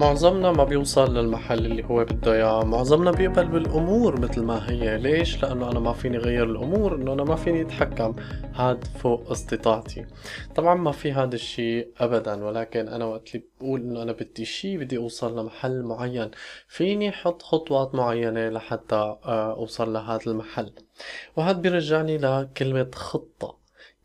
معظمنا 0.00 0.52
ما 0.52 0.64
بيوصل 0.64 1.16
للمحل 1.16 1.66
اللي 1.66 1.84
هو 1.84 2.04
بده 2.04 2.32
إياه. 2.32 2.64
معظمنا 2.64 3.10
بيقبل 3.10 3.48
بالأمور 3.48 4.20
مثل 4.20 4.42
ما 4.42 4.70
هي. 4.70 4.98
ليش؟ 4.98 5.42
لأنه 5.42 5.70
أنا 5.70 5.80
ما 5.80 5.92
فيني 5.92 6.18
غير 6.18 6.44
الأمور 6.44 6.94
إنه 6.94 7.12
أنا 7.12 7.24
ما 7.24 7.36
فيني 7.36 7.62
أتحكم. 7.62 8.14
هاد 8.54 8.84
فوق 8.84 9.30
استطاعتي. 9.30 10.06
طبعا 10.54 10.74
ما 10.74 10.92
في 10.92 11.12
هذا 11.12 11.34
الشيء 11.34 11.88
ابدا 12.00 12.44
ولكن 12.44 12.88
أنا 12.88 13.04
وقت 13.04 13.34
اللي 13.34 13.46
بقول 13.60 13.80
إنه 13.80 14.02
أنا 14.02 14.12
بدي 14.12 14.44
شيء 14.44 14.78
بدي 14.78 14.96
أوصل 14.96 15.38
لمحل 15.40 15.82
معين. 15.82 16.30
فيني 16.68 17.08
أحط 17.08 17.42
خطوات 17.42 17.94
معينة 17.94 18.48
لحتى 18.48 18.96
آه، 18.96 19.52
أوصل 19.52 19.92
لهذا 19.92 20.20
المحل. 20.26 20.72
وهذا 21.36 21.58
بيرجعني 21.58 22.18
لكلمة 22.18 22.90
خطة. 22.94 23.57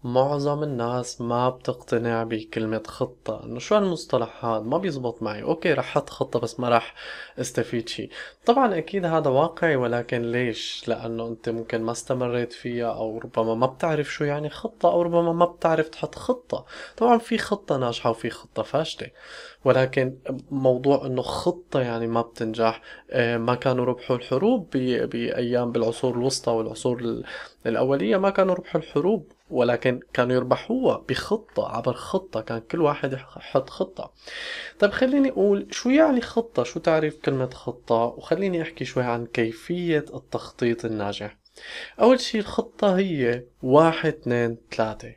معظم 0.03 0.63
الناس 0.63 1.21
ما 1.21 1.49
بتقتنع 1.49 2.23
بكلمة 2.23 2.83
خطة. 2.87 3.43
إنه 3.43 3.59
شو 3.59 3.75
هالمصطلح 3.75 4.45
هذا؟ 4.45 4.63
ما 4.63 4.77
بيزبط 4.77 5.23
معي. 5.23 5.43
أوكي 5.43 5.73
رح 5.73 5.85
أحط 5.85 6.09
خطة 6.09 6.39
بس 6.39 6.59
ما 6.59 6.69
رح 6.69 6.95
استفيد 7.39 7.89
شيء 7.89 8.09
طبعا 8.45 8.77
أكيد 8.77 9.05
هذا 9.05 9.29
واقعي 9.29 9.75
ولكن 9.75 10.31
ليش؟ 10.31 10.87
لأنه 10.87 11.27
أنت 11.27 11.49
ممكن 11.49 11.81
ما 11.81 11.91
استمريت 11.91 12.53
فيها 12.53 12.93
أو 12.93 13.17
ربما 13.19 13.55
ما 13.55 13.65
بتعرف 13.65 14.13
شو 14.13 14.23
يعني 14.23 14.49
خطة 14.49 14.91
أو 14.91 15.01
ربما 15.01 15.33
ما 15.33 15.45
بتعرف 15.45 15.89
تحط 15.89 16.15
خطة. 16.15 16.65
طبعا 16.97 17.17
في 17.17 17.37
خطة 17.37 17.77
ناجحة 17.77 18.09
وفي 18.09 18.29
خطة 18.29 18.63
فاشلة. 18.63 19.09
ولكن 19.65 20.17
موضوع 20.51 21.05
إنه 21.05 21.21
خطة 21.21 21.81
يعني 21.81 22.07
ما 22.07 22.21
بتنجح 22.21 22.81
آه، 23.11 23.37
ما 23.37 23.55
كانوا 23.55 23.85
ربحوا 23.85 24.15
الحروب 24.15 24.69
بأيام 24.71 25.71
بالعصور 25.71 26.13
الوسطى 26.13 26.51
والعصور 26.51 27.23
الأولية 27.65 28.17
ما 28.17 28.29
كانوا 28.29 28.55
ربحوا 28.55 28.81
الحروب. 28.81 29.31
ولكن 29.53 29.99
كانوا 30.13 30.35
يربحوها 30.35 30.97
بخطة 31.09 31.69
عبر 31.69 31.93
خطة 31.93 32.41
كان 32.41 32.59
كل 32.59 32.81
واحد 32.81 33.13
يحط 33.13 33.69
خطة. 33.69 34.13
طيب 34.79 34.91
خليني 34.91 35.29
أقول 35.29 35.67
شو 35.71 35.89
يعني 35.89 36.21
خطة؟ 36.21 36.63
شو 36.63 36.79
تعريف 36.79 37.17
كلمة 37.17 37.49
خطة؟ 37.49 37.95
وخليني 37.95 38.61
أحكي 38.61 38.85
شوي 38.85 39.03
عن 39.03 39.25
كيفية 39.25 40.05
التخطيط 40.13 40.85
الناجح. 40.85 41.37
أول 42.01 42.19
شي 42.19 42.39
الخطة 42.39 42.97
هي 42.97 43.43
واحد 43.63 44.13
اثنين 44.13 44.57
ثلاثة. 44.71 45.15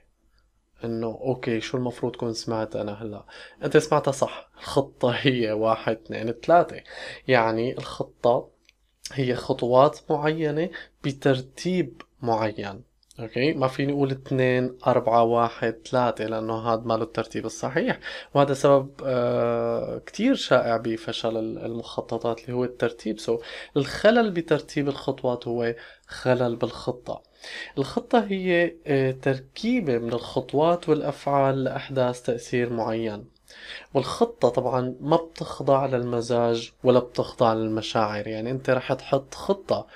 إنه 0.85 1.07
okay 1.07 1.61
شو 1.61 1.77
المفروض 1.77 2.13
تكون 2.13 2.33
سمعت 2.33 2.77
أنا 2.77 3.03
هلأ؟ 3.03 3.25
أنت 3.65 3.77
سمعتها 3.77 4.13
صح. 4.13 4.51
الخطة 4.59 5.11
هي 5.11 5.53
واحد 5.53 5.97
اثنين 6.05 6.33
ثلاثة. 6.33 6.81
يعني 7.29 7.79
الخطة 7.79 8.49
هي 9.13 9.35
خطوات 9.35 9.99
معينة 10.11 10.71
بترتيب 11.05 12.03
معين. 12.23 12.96
okay. 13.21 13.53
ما 13.53 13.69
فيني 13.69 13.93
أقول 13.93 14.11
اثنين 14.11 14.79
أربعة 14.87 15.23
واحد 15.23 15.75
ثلاثة 15.91 16.25
لأنه 16.25 16.73
هذا 16.73 16.81
ماله 16.81 17.03
الترتيب 17.03 17.47
الصحيح. 17.47 17.99
وهذا 18.35 18.55
سبب 18.55 18.91
آه 19.05 19.99
كتير 20.07 20.35
شائع 20.35 20.77
بفشل 20.77 21.37
المخططات 21.37 22.41
اللي 22.41 22.53
هو 22.53 22.65
الترتيب. 22.65 23.19
so 23.19 23.41
الخلل 23.77 24.31
بترتيب 24.31 24.89
الخطوات 24.89 25.49
هو 25.49 25.75
خلل 26.07 26.57
بالخطة. 26.57 27.23
الخطة 27.79 28.25
هي 28.25 28.75
آه 28.87 29.11
تركيبة 29.11 29.99
من 29.99 30.13
الخطوات 30.13 30.89
والأفعال 30.89 31.65
لإحداث 31.65 32.23
تأثير 32.23 32.73
معين. 32.73 33.25
والخطة 33.95 34.49
طبعا 34.49 34.95
ما 35.01 35.17
بتخضع 35.17 35.87
للمزاج 35.87 36.73
ولا 36.85 36.99
بتخضع 36.99 37.55
للمشاعر. 37.55 38.27
يعني 38.27 38.51
أنت 38.51 38.71
رح 38.71 38.93
تحط 38.93 39.35
خطة 39.35 39.87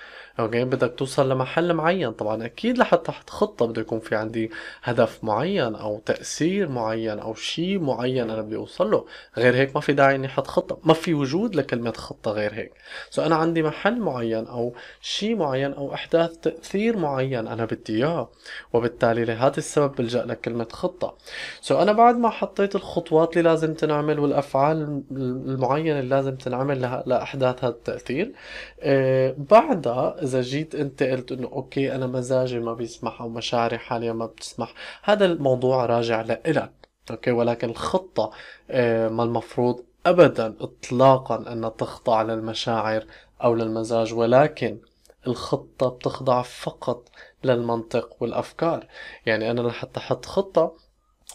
okay 0.40 0.64
بدك 0.64 0.94
توصل 0.96 1.32
لمحل 1.32 1.74
معين. 1.74 2.12
طبعا 2.12 2.44
أكيد 2.44 2.78
لحتى 2.78 3.02
تحط 3.04 3.30
خطة 3.30 3.66
بده 3.66 3.80
يكون 3.82 4.00
في 4.00 4.16
عندي 4.16 4.50
هدف 4.82 5.24
معين 5.24 5.74
أو 5.74 6.00
تأثير 6.06 6.68
معين 6.68 7.18
أو 7.18 7.34
شيء 7.34 7.78
معين 7.78 8.30
أنا 8.30 8.42
بدي 8.42 8.56
أوصل 8.56 8.90
له. 8.90 9.04
غير 9.36 9.54
هيك 9.56 9.74
ما 9.74 9.80
في 9.80 9.92
داعي 9.92 10.14
إني 10.14 10.26
أحط 10.26 10.46
خطة. 10.46 10.78
ما 10.84 10.94
في 10.94 11.14
وجود 11.14 11.56
لكلمة 11.56 11.92
خطة 11.92 12.30
غير 12.30 12.54
هيك. 12.54 12.72
so 13.10 13.22
أنا 13.22 13.36
عندي 13.36 13.62
محل 13.62 14.00
معين 14.00 14.46
أو 14.46 14.74
شيء 15.00 15.36
معين 15.36 15.72
أو 15.72 15.94
إحداث 15.94 16.36
تأثير 16.36 16.96
معين 16.96 17.48
أنا 17.48 17.64
بدي 17.64 17.96
إياه. 17.96 18.30
وبالتالي 18.72 19.24
لهذا 19.24 19.58
السبب 19.58 19.94
بلجأ 19.94 20.24
لكلمة 20.24 20.68
خطة. 20.72 21.14
so 21.60 21.82
أنا 21.82 21.92
بعد 21.92 22.16
ما 22.16 22.30
حطيت 22.30 22.74
الخطوات 22.74 23.36
اللي 23.36 23.48
لازم 23.50 23.74
تنعمل 23.74 24.18
والأفعال 24.18 25.02
المعينة 25.10 25.98
اللي 25.98 26.10
لازم 26.10 26.36
تنعمل 26.36 27.02
لإحداث 27.06 27.64
هذا 27.64 27.72
التأثير 27.72 28.32
آه 28.80 29.34
بعدها 29.50 30.16
إذا 30.30 30.40
جيت 30.40 30.74
أنت 30.74 31.02
قلت 31.02 31.32
إنه 31.32 31.46
okay 31.46 31.94
أنا 31.94 32.06
مزاجي 32.06 32.58
ما 32.58 32.74
بيسمح 32.74 33.20
أو 33.20 33.28
مشاعري 33.28 33.78
حاليا 33.78 34.12
ما 34.12 34.26
بتسمح 34.26 34.74
هذا 35.02 35.26
الموضوع 35.26 35.86
راجع 35.86 36.20
لإلك 36.20 36.72
أوكي؟ 37.10 37.30
ولكن 37.30 37.70
الخطة 37.70 38.30
آه، 38.70 39.08
ما 39.08 39.22
المفروض 39.22 39.84
ابدا 40.06 40.56
اطلاقا 40.60 41.52
أنها 41.52 41.68
تخضع 41.68 42.22
للمشاعر 42.22 43.04
أو 43.44 43.54
للمزاج 43.54 44.14
ولكن 44.14 44.78
الخطة 45.26 45.88
بتخضع 45.88 46.42
فقط 46.42 47.08
للمنطق 47.44 48.16
والأفكار. 48.20 48.86
يعني 49.26 49.50
أنا 49.50 49.60
لحتى 49.60 50.00
أحط 50.00 50.26
خطة 50.26 50.76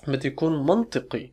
بدي 0.08 0.28
يكون 0.28 0.66
منطقي 0.66 1.32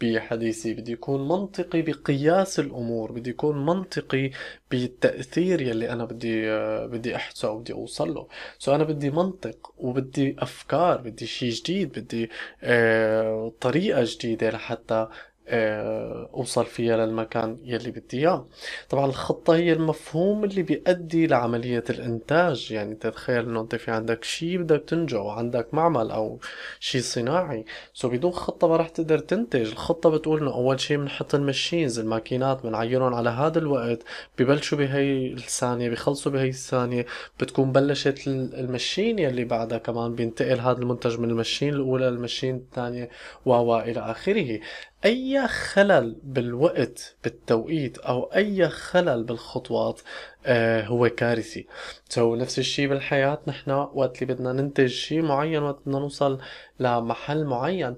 بحديثي. 0.00 0.74
بدي 0.74 0.92
يكون 0.92 1.28
منطقي 1.28 1.82
بقياس 1.82 2.60
الأمور 2.60 3.12
بدي 3.12 3.30
يكون 3.30 3.66
منطقي 3.66 4.30
بالتأثير 4.70 5.60
يلي 5.60 5.90
أنا 5.92 6.04
بدي 6.04 6.42
بدي 6.86 7.16
أحسه 7.16 7.48
أو 7.48 7.58
بدي 7.58 7.72
أوصل 7.72 8.14
له. 8.14 8.28
so 8.58 8.74
أنا 8.74 8.84
بدي 8.84 9.10
منطق 9.10 9.72
وبدي 9.78 10.36
أفكار 10.38 11.00
بدي 11.00 11.26
شيء 11.26 11.50
جديد 11.52 11.98
بدي 11.98 12.30
آه 12.62 13.52
طريقة 13.60 14.02
جديدة 14.04 14.50
لحتى 14.50 15.08
أوصل 15.50 16.66
فيها 16.66 16.96
للمكان 16.96 17.58
يلي 17.64 17.90
بدي 17.90 18.18
إياه. 18.18 18.46
طبعا 18.88 19.06
الخطة 19.06 19.54
هي 19.54 19.72
المفهوم 19.72 20.44
اللي 20.44 20.62
بيؤدي 20.62 21.26
لعملية 21.26 21.84
الإنتاج. 21.90 22.72
يعني 22.72 22.94
تتخيل 22.94 23.48
إنه 23.48 23.60
أنت 23.60 23.74
في 23.74 23.90
عندك 23.90 24.24
شيء 24.24 24.58
بدك 24.58 24.84
تنتجه 24.86 25.20
وعندك 25.24 25.74
معمل 25.74 26.10
أو 26.10 26.38
شيء 26.80 27.00
صناعي. 27.00 27.64
so 27.94 28.08
بدون 28.08 28.30
خطة 28.32 28.68
ما 28.68 28.76
رح 28.76 28.88
تقدر 28.88 29.18
تنتج. 29.18 29.70
الخطة 29.70 30.10
بتقول 30.10 30.40
إنه 30.40 30.54
أول 30.54 30.80
شيء 30.80 30.96
بنحط 30.96 31.34
ال 31.34 31.41
machines 31.41 31.98
الماكينات 31.98 32.62
بنعيرهم 32.62 33.14
على 33.14 33.30
هذا 33.30 33.58
الوقت. 33.58 34.02
ببلشوا 34.38 34.78
بهي 34.78 35.26
الثانية 35.26 35.90
بخلصوا 35.90 36.32
بهي 36.32 36.48
الثانية. 36.48 37.06
بتكون 37.40 37.72
بلشت 37.72 38.28
المشين 38.28 39.18
يلي 39.18 39.44
بعدها 39.44 39.78
كمان 39.78 40.14
بينتقل 40.14 40.60
هذا 40.60 40.78
المنتج 40.78 41.18
من 41.18 41.30
المشين 41.30 41.74
الأولى 41.74 42.10
للمشين 42.10 42.56
الثانية 42.56 43.08
و 43.46 43.78
إلى 43.78 44.00
آخره. 44.00 44.60
أي 45.04 45.48
خلل 45.48 46.16
بالوقت 46.22 47.16
بالتوقيت 47.24 47.98
أو 47.98 48.22
أي 48.22 48.68
خلل 48.68 49.24
بالخطوات 49.24 50.00
آه 50.46 50.84
هو 50.86 51.08
كارثي. 51.08 51.66
سو 52.08 52.34
نفس 52.36 52.58
الشيء 52.58 52.88
بالحياة 52.88 53.38
نحن 53.46 53.70
وقت 53.70 54.22
اللي 54.22 54.34
بدنا 54.34 54.52
ننتج 54.52 54.86
شيء 54.86 55.22
معين 55.22 55.62
وقت 55.62 55.80
بدنا 55.86 55.98
نوصل 55.98 56.38
لمحل 56.80 57.44
معين 57.44 57.96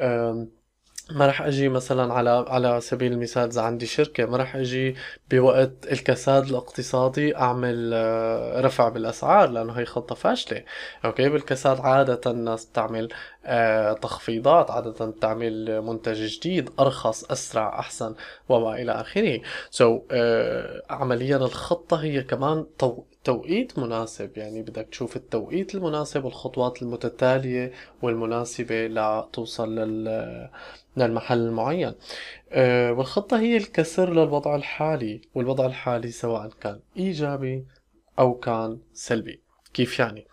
آه 0.00 0.46
ما 1.10 1.26
راح 1.26 1.42
أجي 1.42 1.68
مثلا 1.68 2.14
على 2.14 2.44
على 2.48 2.80
سبيل 2.80 3.12
المثال 3.12 3.48
إذا 3.48 3.62
عندي 3.62 3.86
شركة 3.86 4.26
ما 4.26 4.36
راح 4.36 4.56
أجي 4.56 4.96
بوقت 5.30 5.72
الكساد 5.92 6.44
الاقتصادي 6.44 7.36
أعمل 7.36 7.90
آه، 7.94 8.60
رفع 8.60 8.88
بالأسعار 8.88 9.48
لأنه 9.50 9.72
هي 9.72 9.84
خطة 9.84 10.14
فاشلة. 10.14 10.64
okay؟ 11.04 11.28
بالكساد 11.28 11.80
عادة 11.80 12.30
الناس 12.30 12.64
بتعمل 12.64 13.08
آه، 13.44 13.92
تخفيضات 13.92 14.70
عادة 14.70 15.06
بتعمل 15.06 15.80
منتج 15.82 16.26
جديد 16.26 16.70
أرخص 16.80 17.24
أسرع 17.30 17.78
أحسن 17.78 18.14
وما 18.48 18.74
إلى 18.74 18.92
آخره. 18.92 19.40
so, 19.70 20.02
عمليا 20.90 21.36
الخطة 21.36 21.96
هي 22.02 22.22
كمان 22.22 22.66
توقيت 23.24 23.78
مناسب 23.78 24.38
يعني 24.38 24.62
بدك 24.62 24.88
تشوف 24.90 25.16
التوقيت 25.16 25.74
المناسب 25.74 26.24
والخطوات 26.24 26.82
المتتالية 26.82 27.72
والمناسبة 28.02 28.86
لتوصل 28.86 29.74
لل... 29.74 30.48
للمحل 30.96 31.38
المعين. 31.38 31.94
أه 32.52 32.92
والخطة 32.92 33.40
هي 33.40 33.56
الكسر 33.56 34.12
للوضع 34.12 34.56
الحالي 34.56 35.20
والوضع 35.34 35.66
الحالي 35.66 36.10
سواء 36.10 36.50
كان 36.60 36.80
إيجابي 36.96 37.66
أو 38.18 38.34
كان 38.34 38.78
سلبي. 38.92 39.42
كيف 39.74 39.98
يعني؟ 39.98 40.26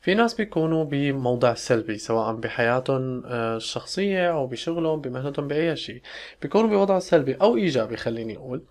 في 0.00 0.14
ناس 0.14 0.34
بيكونوا 0.34 0.84
بموضع 0.84 1.54
سلبي 1.54 1.98
سواء 1.98 2.34
بحياتهم 2.34 3.22
آه، 3.26 3.56
الشخصية 3.56 4.32
أو 4.32 4.46
بشغلهم 4.46 5.00
بمهنتهم 5.00 5.48
بأي 5.48 5.76
شيء. 5.76 6.02
بيكونوا 6.42 6.68
بوضع 6.68 6.98
سلبي 6.98 7.34
أو 7.34 7.56
إيجابي 7.56 7.96
خليني 7.96 8.36
أقول. 8.36 8.64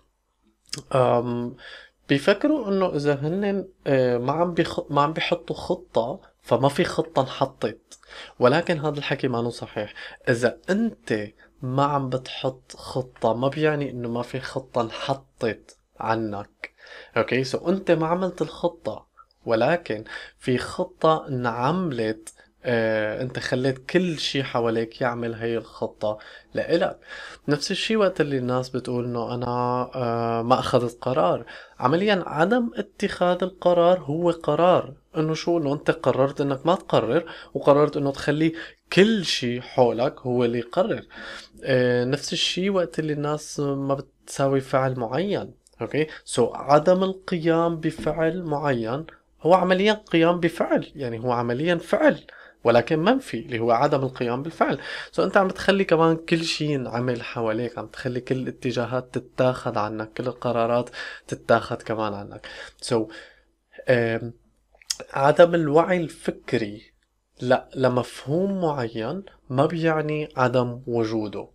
بيفكروا 2.08 2.68
إنه 2.68 2.96
إذا 2.96 3.14
هن 3.14 3.68
آه، 3.86 4.18
ما 4.18 4.32
عم. 4.32 4.54
ما 4.90 5.02
عم 5.02 5.12
بيحطوا 5.12 5.56
خطة 5.56 6.20
فما 6.42 6.68
في 6.68 6.84
خطة 6.84 7.22
انحطت. 7.22 7.98
ولكن 8.38 8.80
هذا 8.80 8.98
الحكي 8.98 9.28
ما 9.28 9.50
صحيح. 9.50 9.94
إذا 10.28 10.58
أنت 10.70 11.28
ما 11.62 11.84
عم 11.84 12.08
بتحط 12.08 12.76
خطة 12.76 13.34
ما 13.34 13.48
بيعني 13.48 13.90
إنه 13.90 14.08
ما 14.08 14.22
في 14.22 14.40
خطة 14.40 14.80
انحطت 14.80 15.78
عنك. 16.00 16.74
okay؟ 17.16 17.44
so 17.44 17.68
أنت 17.68 17.90
ما 17.90 18.06
عملت 18.06 18.42
الخطة. 18.42 19.06
ولكن 19.46 20.04
في 20.38 20.58
خطة 20.58 21.28
انعملت 21.28 22.34
آه، 22.66 23.22
انت 23.22 23.38
خليت 23.38 23.78
كل 23.90 24.18
شي 24.18 24.44
حواليك 24.44 25.00
يعمل 25.00 25.34
هي 25.34 25.56
الخطة 25.56 26.18
لإلك. 26.54 26.98
نفس 27.48 27.70
الشي 27.70 27.96
وقت 27.96 28.20
اللي 28.20 28.38
الناس 28.38 28.68
بتقول 28.68 29.04
إنه 29.04 29.34
أنا 29.34 29.46
آه، 29.94 30.42
ما 30.42 30.58
أخذت 30.58 30.98
قرار. 31.00 31.44
عمليا 31.80 32.24
عدم 32.26 32.70
اتخاذ 32.74 33.38
القرار 33.42 34.00
هو 34.00 34.30
قرار. 34.30 34.92
إنه 35.16 35.34
شو؟ 35.34 35.58
إنه 35.58 35.72
أنت 35.72 35.90
قررت 35.90 36.40
إنك 36.40 36.66
ما 36.66 36.74
تقرر 36.74 37.24
وقررت 37.54 37.96
إنه 37.96 38.12
تخلي 38.12 38.52
كل 38.92 39.24
شي 39.24 39.60
حولك 39.60 40.20
هو 40.20 40.44
اللي 40.44 40.58
يقرر. 40.58 41.02
آه، 41.64 42.04
نفس 42.04 42.32
الشي 42.32 42.70
وقت 42.70 42.98
اللي 42.98 43.12
الناس 43.12 43.60
ما 43.60 43.94
بتساوي 43.94 44.60
فعل 44.60 44.98
معين. 44.98 45.54
okay؟ 45.80 46.06
so, 46.24 46.56
عدم 46.56 47.02
القيام 47.04 47.76
بفعل 47.76 48.42
معين 48.42 49.06
هو 49.42 49.54
عمليا 49.54 49.92
قيام 49.92 50.40
بفعل. 50.40 50.92
يعني 50.96 51.18
هو 51.20 51.32
عمليا 51.32 51.74
فعل. 51.74 52.24
ولكن 52.64 52.98
منفي 52.98 53.38
اللي 53.38 53.58
هو 53.58 53.70
عدم 53.70 54.02
القيام 54.02 54.42
بالفعل. 54.42 54.78
so 55.12 55.24
أنت 55.24 55.36
عم 55.36 55.48
تخلي 55.48 55.84
كمان 55.84 56.16
كل 56.16 56.44
شيء 56.44 56.70
ينعمل 56.70 57.22
حواليك 57.22 57.78
عم 57.78 57.86
تخلي 57.86 58.20
كل 58.20 58.34
الاتجاهات 58.34 59.18
تتاخذ 59.18 59.78
عنك 59.78 60.12
كل 60.12 60.26
القرارات 60.26 60.90
تتاخذ 61.28 61.76
كمان 61.76 62.14
عنك. 62.14 62.46
so, 62.80 63.12
عدم 65.12 65.54
الوعي 65.54 65.96
الفكري 65.96 66.82
لا 67.40 67.68
لمفهوم 67.74 68.60
معين 68.60 69.22
ما 69.50 69.66
بيعني 69.66 70.28
عدم 70.36 70.80
وجوده. 70.86 71.48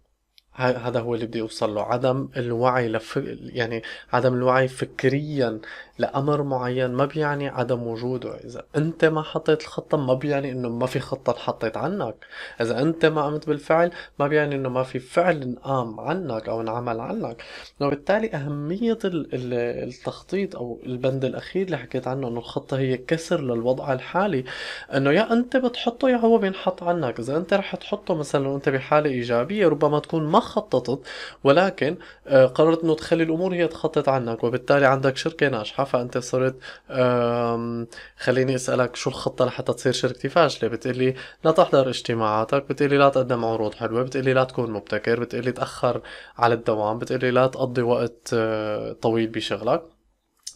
هذا 0.54 1.00
هو 1.00 1.16
اللي 1.16 1.26
بدي 1.26 1.42
أوصل 1.42 1.76
له. 1.76 1.84
عدم 1.84 2.30
الوعي 2.38 2.90
لف... 2.90 3.20
يعني 3.42 3.84
عدم 4.14 4.34
الوعي 4.34 4.68
فكريا 4.68 5.60
لأمر 6.00 6.44
معين 6.44 6.92
ما 6.92 7.06
بيعني 7.06 7.48
عدم 7.48 7.88
وجوده. 7.88 8.36
إذا 8.36 8.66
أنت 8.75 9.06
ما 9.06 9.22
حطيت 9.22 9.62
الخطة 9.62 9.98
ما 9.98 10.13
بيعني 10.13 10.51
إنه 10.51 10.69
ما 10.69 10.86
في 10.86 11.00
خطة 11.00 11.31
انحطت 11.31 11.78
عنك. 11.78 12.16
إذا 12.62 12.81
أنت 12.81 13.06
ما 13.06 13.25
قمت 13.25 13.48
بالفعل 13.48 13.92
ما 14.19 14.28
بيعني 14.28 14.56
إنه 14.56 14.69
ما 14.69 14.84
في 14.84 15.00
فعل 15.00 15.42
انقام 15.42 16.00
عنك 16.00 16.50
أو 16.50 16.62
انعمل 16.62 17.00
عنك. 17.00 17.44
وبالتالي 17.81 18.34
أهمية 18.34 19.00
التخطيط 19.04 20.56
أو 20.56 20.80
البند 20.86 21.25
الأخير 21.25 21.66
اللي 21.66 21.78
حكيت 21.78 22.07
عنه 22.07 22.28
إنه 22.28 22.40
الخطة 22.40 22.78
هي 22.78 22.98
كسر 22.98 23.42
للوضع 23.42 23.94
الحالي. 23.94 24.44
إنه 24.95 25.12
يا 25.12 25.34
أنت 25.34 25.57
بتحطه 25.57 26.10
يا 26.10 26.18
هو 26.18 26.38
بينحط 26.38 26.84
عنك. 26.84 27.19
إذا 27.19 27.38
أنت 27.38 27.54
رح 27.54 27.75
تحطه 27.75 28.16
مثلا 28.16 28.48
وأنت 28.48 28.69
بحالة 28.69 29.10
إيجابية 29.10 29.68
ربما 29.68 30.00
تكون 30.00 30.24
ما 30.24 30.40
خططت 30.40 31.07
ولكن 31.44 31.98
آه، 32.28 32.45
قررت 32.45 32.84
إنه 32.84 32.95
تخلي 32.95 33.24
الأمور 33.24 33.54
هي 33.54 33.68
تخطط 33.68 34.10
عنك. 34.10 34.44
وبالتالي 34.44 34.86
عندك 34.86 35.18
شركة 35.18 35.50
ناجحة 35.50 35.84
فأنت 35.90 36.18
صرت 36.18 36.56
خليني 38.18 38.56
أسألك 38.56 38.96
شو 38.96 39.10
الخطة 39.10 39.46
لحتى 39.46 39.74
تصير 39.74 39.92
شركتي 39.94 40.30
فاشله 40.30 40.70
بتقلي 40.70 41.16
لا 41.44 41.52
تحضر 41.52 41.90
اجتماعاتك 41.90 42.64
بتقلي 42.70 42.98
لا 42.98 43.10
تقدم 43.10 43.46
عروض 43.46 43.74
حلوة 43.74 44.04
بتقلي 44.04 44.34
لا 44.34 44.44
تكون 44.44 44.72
مبتكر 44.72 45.20
بتقلي 45.20 45.52
تأخر 45.52 46.02
على 46.38 46.54
الدوام 46.54 47.00
بتقلي 47.00 47.32
لا 47.32 47.48
تقضي 47.48 47.82
وقت 47.82 48.30
آه، 48.34 48.94
طويل 48.94 49.28
بشغلك. 49.28 49.99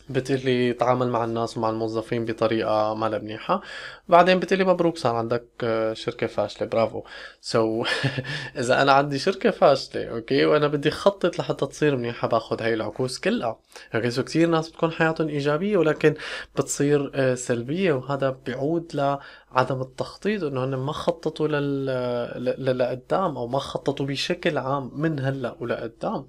بتقلي 0.10 0.74
تعامل 0.74 1.10
مع 1.10 1.24
الناس 1.24 1.58
ومع 1.58 1.70
الموظفين 1.70 2.26
بطريقة 2.26 2.94
ما 2.94 3.10
منيحة. 3.20 3.62
بعدين 4.08 4.40
بتقلي 4.40 4.64
مبروك 4.64 4.98
صار 4.98 5.16
عندك 5.16 5.48
آه، 5.64 5.94
شركة 5.94 6.28
فاشلة. 6.28 6.68
برافو. 6.68 7.04
so, 7.42 7.88
إذا 8.60 8.82
أنا 8.82 8.92
عندي 8.92 9.20
شركة 9.20 9.52
فاشلة 9.52 10.06
okay 10.10 10.46
وأنا 10.46 10.68
بدي 10.68 10.92
خطط 10.92 11.40
لحتى 11.40 11.66
تصير 11.66 11.96
منيحة 11.96 12.28
باخد 12.28 12.62
هاي 12.62 12.74
العكوس 12.74 13.20
كلها. 13.20 13.60
okay 13.96 14.12
so 14.12 14.24
كتير 14.24 14.50
ناس 14.50 14.70
بتكون 14.70 14.92
حياتهم 14.92 15.28
إيجابية 15.28 15.78
ولكن 15.78 16.14
بتصير 16.56 17.12
آه، 17.16 17.36
سلبية 17.36 17.94
وهذا 17.94 18.30
بيعود 18.30 18.92
لعدم 18.96 19.82
التخطيط 19.82 20.44
إنه 20.44 20.64
هن 20.66 20.76
ما 20.76 20.92
خططوا 20.94 21.48
لل... 21.48 22.78
لقدام 22.78 23.38
أو 23.38 23.48
ما 23.48 23.60
خططوا 23.60 24.06
بشكل 24.06 24.58
عام 24.58 24.92
من 24.96 25.20
هلأ 25.20 25.56
ولقدام. 25.60 26.28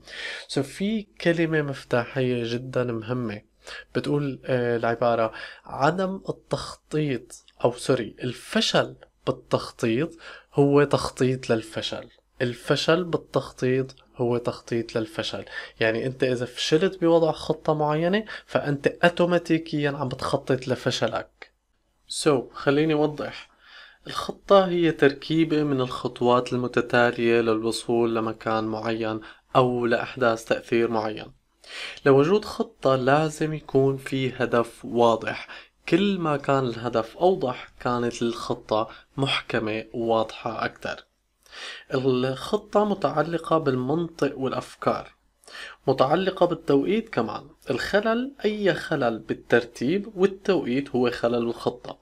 so, 0.48 0.64
في 0.64 1.02
كلمة 1.20 1.62
مفتاحية 1.62 2.42
جدا 2.54 2.84
مهمة. 2.84 3.53
بتقول 3.94 4.40
آه، 4.44 4.76
العبارة 4.76 5.32
عدم 5.64 6.20
التخطيط 6.28 7.44
أو 7.64 7.72
sorry 7.72 8.16
الفشل 8.22 8.96
بالتخطيط 9.26 10.10
هو 10.54 10.84
تخطيط 10.84 11.50
للفشل. 11.50 12.08
الفشل 12.42 13.04
بالتخطيط 13.04 13.94
هو 14.16 14.38
تخطيط 14.38 14.96
للفشل. 14.96 15.44
يعني 15.80 16.06
أنت 16.06 16.24
إذا 16.24 16.46
فشلت 16.46 17.00
بوضع 17.00 17.32
خطة 17.32 17.74
معينة 17.74 18.24
فأنت 18.46 18.86
اوتوماتيكيا 18.86 19.90
عم 19.90 20.08
بتخطط 20.08 20.68
لفشلك. 20.68 21.52
سو 22.08 22.48
so, 22.50 22.54
خليني 22.54 22.94
أوضح. 22.94 23.50
الخطة 24.06 24.66
هي 24.66 24.92
تركيبة 24.92 25.62
من 25.62 25.80
الخطوات 25.80 26.52
المتتالية 26.52 27.40
للوصول 27.40 28.16
لمكان 28.16 28.64
معين 28.64 29.20
أو 29.56 29.86
لأحداث 29.86 30.44
تأثير 30.44 30.90
معين. 30.90 31.43
لوجود 32.06 32.44
خطة 32.44 32.96
لازم 32.96 33.54
يكون 33.54 33.96
في 33.96 34.32
هدف 34.32 34.84
واضح. 34.84 35.48
كل 35.88 36.18
ما 36.18 36.36
كان 36.36 36.64
الهدف 36.64 37.16
أوضح 37.16 37.68
كانت 37.80 38.22
الخطة 38.22 38.88
محكمة 39.16 39.84
وواضحة 39.94 40.64
أكثر. 40.64 41.04
الخطة 41.94 42.84
متعلقة 42.84 43.58
بالمنطق 43.58 44.38
والأفكار 44.38 45.14
متعلقة 45.86 46.46
بالتوقيت 46.46 47.08
كمان. 47.08 47.48
الخلل 47.70 48.32
أي 48.44 48.74
خلل 48.74 49.18
بالترتيب 49.18 50.08
والتوقيت 50.16 50.90
هو 50.90 51.10
خلل 51.10 51.34
الخطة. 51.34 51.98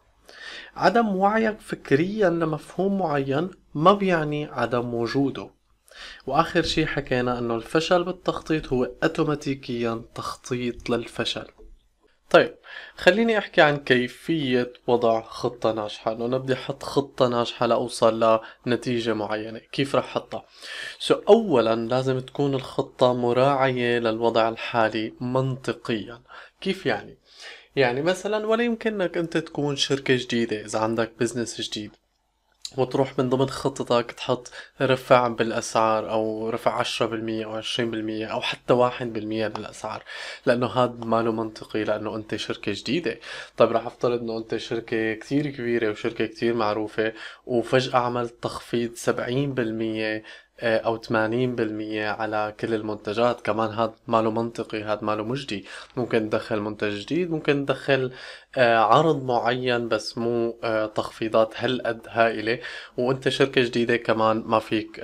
عدم 0.76 1.17
وعيك 1.17 1.61
فكريا 1.61 2.31
لمفهوم 2.31 2.99
معين 2.99 3.50
ما 3.75 3.93
بيعني 3.93 4.44
عدم 4.44 4.94
وجوده. 4.94 5.50
وآخر 6.27 6.62
شي 6.62 6.87
حكينا 6.87 7.39
إنه 7.39 7.56
الفشل 7.56 8.05
بالتخطيط 8.05 8.73
هو 8.73 8.91
اوتوماتيكيا 9.03 10.03
تخطيط 10.15 10.91
للفشل. 10.91 11.47
طيب 12.31 12.55
خليني 12.97 13.39
أحكي 13.39 13.61
عن 13.61 13.77
كيفية 13.77 14.73
وضع 14.87 15.23
خطة 15.23 15.73
ناجحة. 15.73 16.12
إنه 16.12 16.39
بدي 16.39 16.53
أحط 16.53 16.83
خطة 16.83 17.29
ناجحة 17.29 17.67
لأوصل 17.67 18.41
لنتيجة 18.67 19.15
معينة. 19.15 19.59
كيف 19.59 19.97
رح 19.97 20.05
أحطها؟ 20.05 20.44
so 20.99 21.15
اولا 21.15 21.75
لازم 21.75 22.21
تكون 22.21 22.55
الخطة 22.55 23.12
مراعية 23.12 23.99
للوضع 23.99 24.49
الحالي 24.49 25.12
منطقيا. 25.21 26.23
كيف 26.61 26.87
يعني؟ 26.87 27.19
يعني 27.77 28.03
مثلا 28.03 28.47
ولا 28.47 28.65
يمكنك 28.65 29.17
أنت 29.17 29.37
تكون 29.37 29.77
شركة 29.77 30.17
جديدة 30.17 30.61
إذا 30.65 30.79
عندك 30.79 31.12
business 31.21 31.61
جديد. 31.61 31.91
وتروح 32.79 33.19
من 33.19 33.29
ضمن 33.29 33.49
خطتك 33.49 34.13
تحط 34.13 34.51
رفع 34.81 35.29
بالأسعار 35.29 36.11
أو 36.11 36.51
رفع 36.51 36.73
عشرة 36.79 37.06
بالمية 37.06 37.44
أو 37.44 37.53
عشرين 37.56 37.91
بالمية 37.91 38.27
أو 38.27 38.41
حتى 38.41 38.73
واحد 38.75 39.13
بالمية 39.13 39.49
بالاسعار 39.49 40.03
لأنه 40.46 40.67
هذا 40.67 40.94
ما 41.05 41.23
له 41.23 41.32
منطقي 41.32 41.85
لأنه 41.85 42.17
أنت 42.17 42.37
شركة 42.37 42.73
جديدة. 42.75 43.19
طيب 43.56 43.73
رح 43.73 43.87
أفترض 43.87 44.20
إنه 44.20 44.39
أنت 44.39 44.56
شركة 44.56 45.15
كتير 45.15 45.51
كبيرة 45.51 45.91
وشركة 45.91 46.27
كتير 46.27 46.55
معروفة 46.55 47.13
وفجأة 47.46 47.99
عملت 47.99 48.35
تخفيض 48.43 48.94
سبعين 48.94 49.55
بالمية 49.55 50.03
آه، 50.17 50.23
أو 50.63 50.97
80% 50.99 51.11
على 52.09 52.55
كل 52.61 52.75
المنتجات. 52.75 53.41
كمان 53.41 53.71
هذا 53.71 53.95
ماله 54.07 54.31
منطقي 54.31 54.83
هذا 54.83 55.01
ماله 55.03 55.25
مجدي. 55.25 55.67
ممكن 55.97 56.31
تدخل 56.31 56.61
منتج 56.61 56.93
جديد 57.01 57.31
ممكن 57.31 57.67
تدخل 57.67 58.13
آه، 58.57 58.77
عرض 58.79 59.25
معين 59.25 59.89
بس 59.89 60.19
مو 60.19 60.59
آه، 60.65 60.87
تخفيضات 60.87 61.55
هالقد 61.57 62.07
هائلة. 62.09 62.59
وأنت 62.97 63.29
شركة 63.29 63.63
جديدة 63.63 63.97
كمان 63.97 64.43
ما 64.47 64.59
فيك 64.59 64.97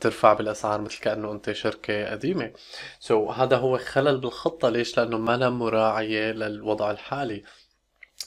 ترفع 0.00 0.32
بالأسعار 0.32 0.80
مثل 0.80 1.00
كأنه 1.00 1.32
أنت 1.32 1.52
شركة 1.52 2.10
قديمة. 2.10 2.52
سو 3.00 3.28
so, 3.28 3.34
هذا 3.34 3.56
هو 3.56 3.78
خلل 3.78 4.18
بالخطة. 4.18 4.68
ليش؟ 4.68 4.98
لأنه 4.98 5.18
ما 5.18 5.36
لها 5.36 5.50
مراعية 5.50 6.32
للوضع 6.32 6.90
الحالي. 6.90 7.44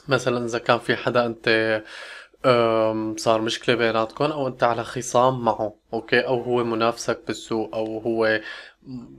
مثلا 0.08 0.46
إذا 0.46 0.60
كان 0.60 0.80
في 0.80 0.96
حدا 0.96 1.26
أنت 1.26 1.84
صار 3.18 3.42
مشكلة 3.42 3.76
بيناتكم 3.76 4.26
أو 4.26 4.48
أنت 4.48 4.64
على 4.64 4.84
خصام 4.84 5.46
معه 5.46 5.76
أوكي؟ 5.94 6.20
أو 6.28 6.42
هو 6.42 6.64
منافسك 6.64 7.22
بالسوق 7.28 7.76
أو 7.76 7.98
هو 8.00 8.40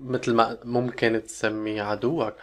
مثل 0.02 0.35
ما 0.35 0.59
ممكن 0.64 1.23
تسميه 1.26 1.83
عدوك. 1.83 2.35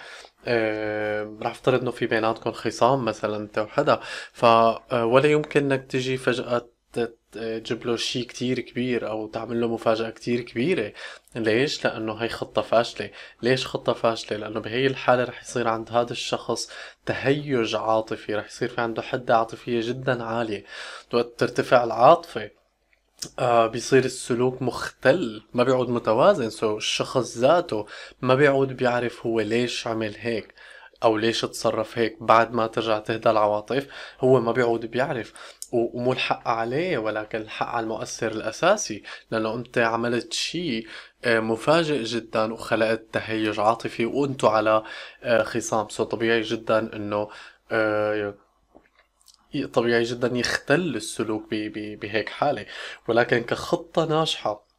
أه 0.48 1.38
رح 1.42 1.52
افترض 1.52 1.82
إنه 1.82 1.92
في 1.92 2.08
بيناتكم 2.08 2.52
خصام 2.52 3.06
مثلا 3.06 3.38
أنت 3.38 3.58
وحدا 3.60 4.00
ف 4.34 4.46
آه، 4.46 5.06
ولا 5.06 5.28
يمكن 5.32 5.64
إنك 5.74 5.86
تجي 5.92 6.18
فجأة 6.18 6.70
تجيب 7.32 7.86
له 7.86 7.96
شيء 7.96 8.28
كتير 8.28 8.60
كبير 8.60 9.10
أو 9.10 9.28
تعمل 9.28 9.62
له 9.62 9.68
مفاجأة 9.68 10.10
كتير 10.10 10.42
كبيرة. 10.42 10.94
ليش؟ 11.36 11.86
لأنه 11.86 12.14
هي 12.14 12.30
خطة 12.30 12.62
فاشلة. 12.62 13.10
ليش 13.42 13.68
خطة 13.68 13.94
فاشلة؟ 13.94 14.38
لأنه 14.38 14.60
بهي 14.60 14.88
الحالة 14.88 15.24
رح 15.24 15.42
يصير 15.42 15.68
عند 15.68 15.92
هذا 15.92 16.12
الشخص 16.12 16.70
تهيج 17.06 17.76
عاطفي 17.76 18.36
رح 18.36 18.46
يصير 18.46 18.70
في 18.70 18.82
عنده 18.82 19.02
حدة 19.02 19.38
عاطفية 19.38 19.80
جدا 19.84 20.24
عالية. 20.24 20.66
وقت 21.14 21.40
ترتفع 21.40 21.84
العاطفة 21.84 22.50
آه 23.40 23.68
بيصير 23.68 24.06
السلوك 24.06 24.62
مختل 24.62 25.44
ما 25.54 25.64
بيعود 25.64 25.90
متوازن. 25.90 26.50
سو 26.50 26.78
الشخص 26.78 27.38
ذاته 27.38 27.86
ما 28.22 28.36
بيعود 28.36 28.68
بيعرف 28.78 29.26
هو 29.26 29.40
ليش 29.42 29.88
عمل 29.88 30.16
هيك 30.18 30.54
أو 31.04 31.18
ليش 31.18 31.42
تصرف 31.42 31.98
هيك 31.98 32.24
بعد 32.24 32.54
ما 32.54 32.68
ترجع 32.68 33.00
تهدى 33.00 33.30
العواطف. 33.30 33.88
هو 34.20 34.40
ما 34.40 34.52
بيعود 34.52 34.86
بيعرف. 34.86 35.34
ومو 35.74 36.14
الحق 36.14 36.48
عليه 36.48 36.98
ولكن 36.98 37.42
الحق 37.42 37.68
على 37.68 37.84
المؤثر 37.84 38.32
الأساسي 38.32 39.04
لأنه 39.32 39.56
أنت 39.56 39.78
عملت 39.78 40.34
شيء 40.34 40.88
آه، 41.26 41.40
مفاجئ 41.40 42.04
جدا 42.04 42.54
وخلقت 42.54 43.04
تهيج 43.14 43.60
عاطفي 43.60 44.06
وانتو 44.06 44.48
على 44.48 44.84
آه، 45.24 45.44
خصام. 45.44 45.90
سو 45.90 46.04
طبيعي 46.04 46.42
جدا 46.42 46.96
إنه 46.96 47.30
آه، 47.72 48.34
طبيعي 49.74 50.04
جدا 50.04 50.38
يختل 50.38 50.96
السلوك 50.96 51.44
بهيك 51.52 52.30
حالة. 52.30 52.66
ولكن 53.08 53.44
كخطة 53.44 54.06
ناجحة 54.06 54.73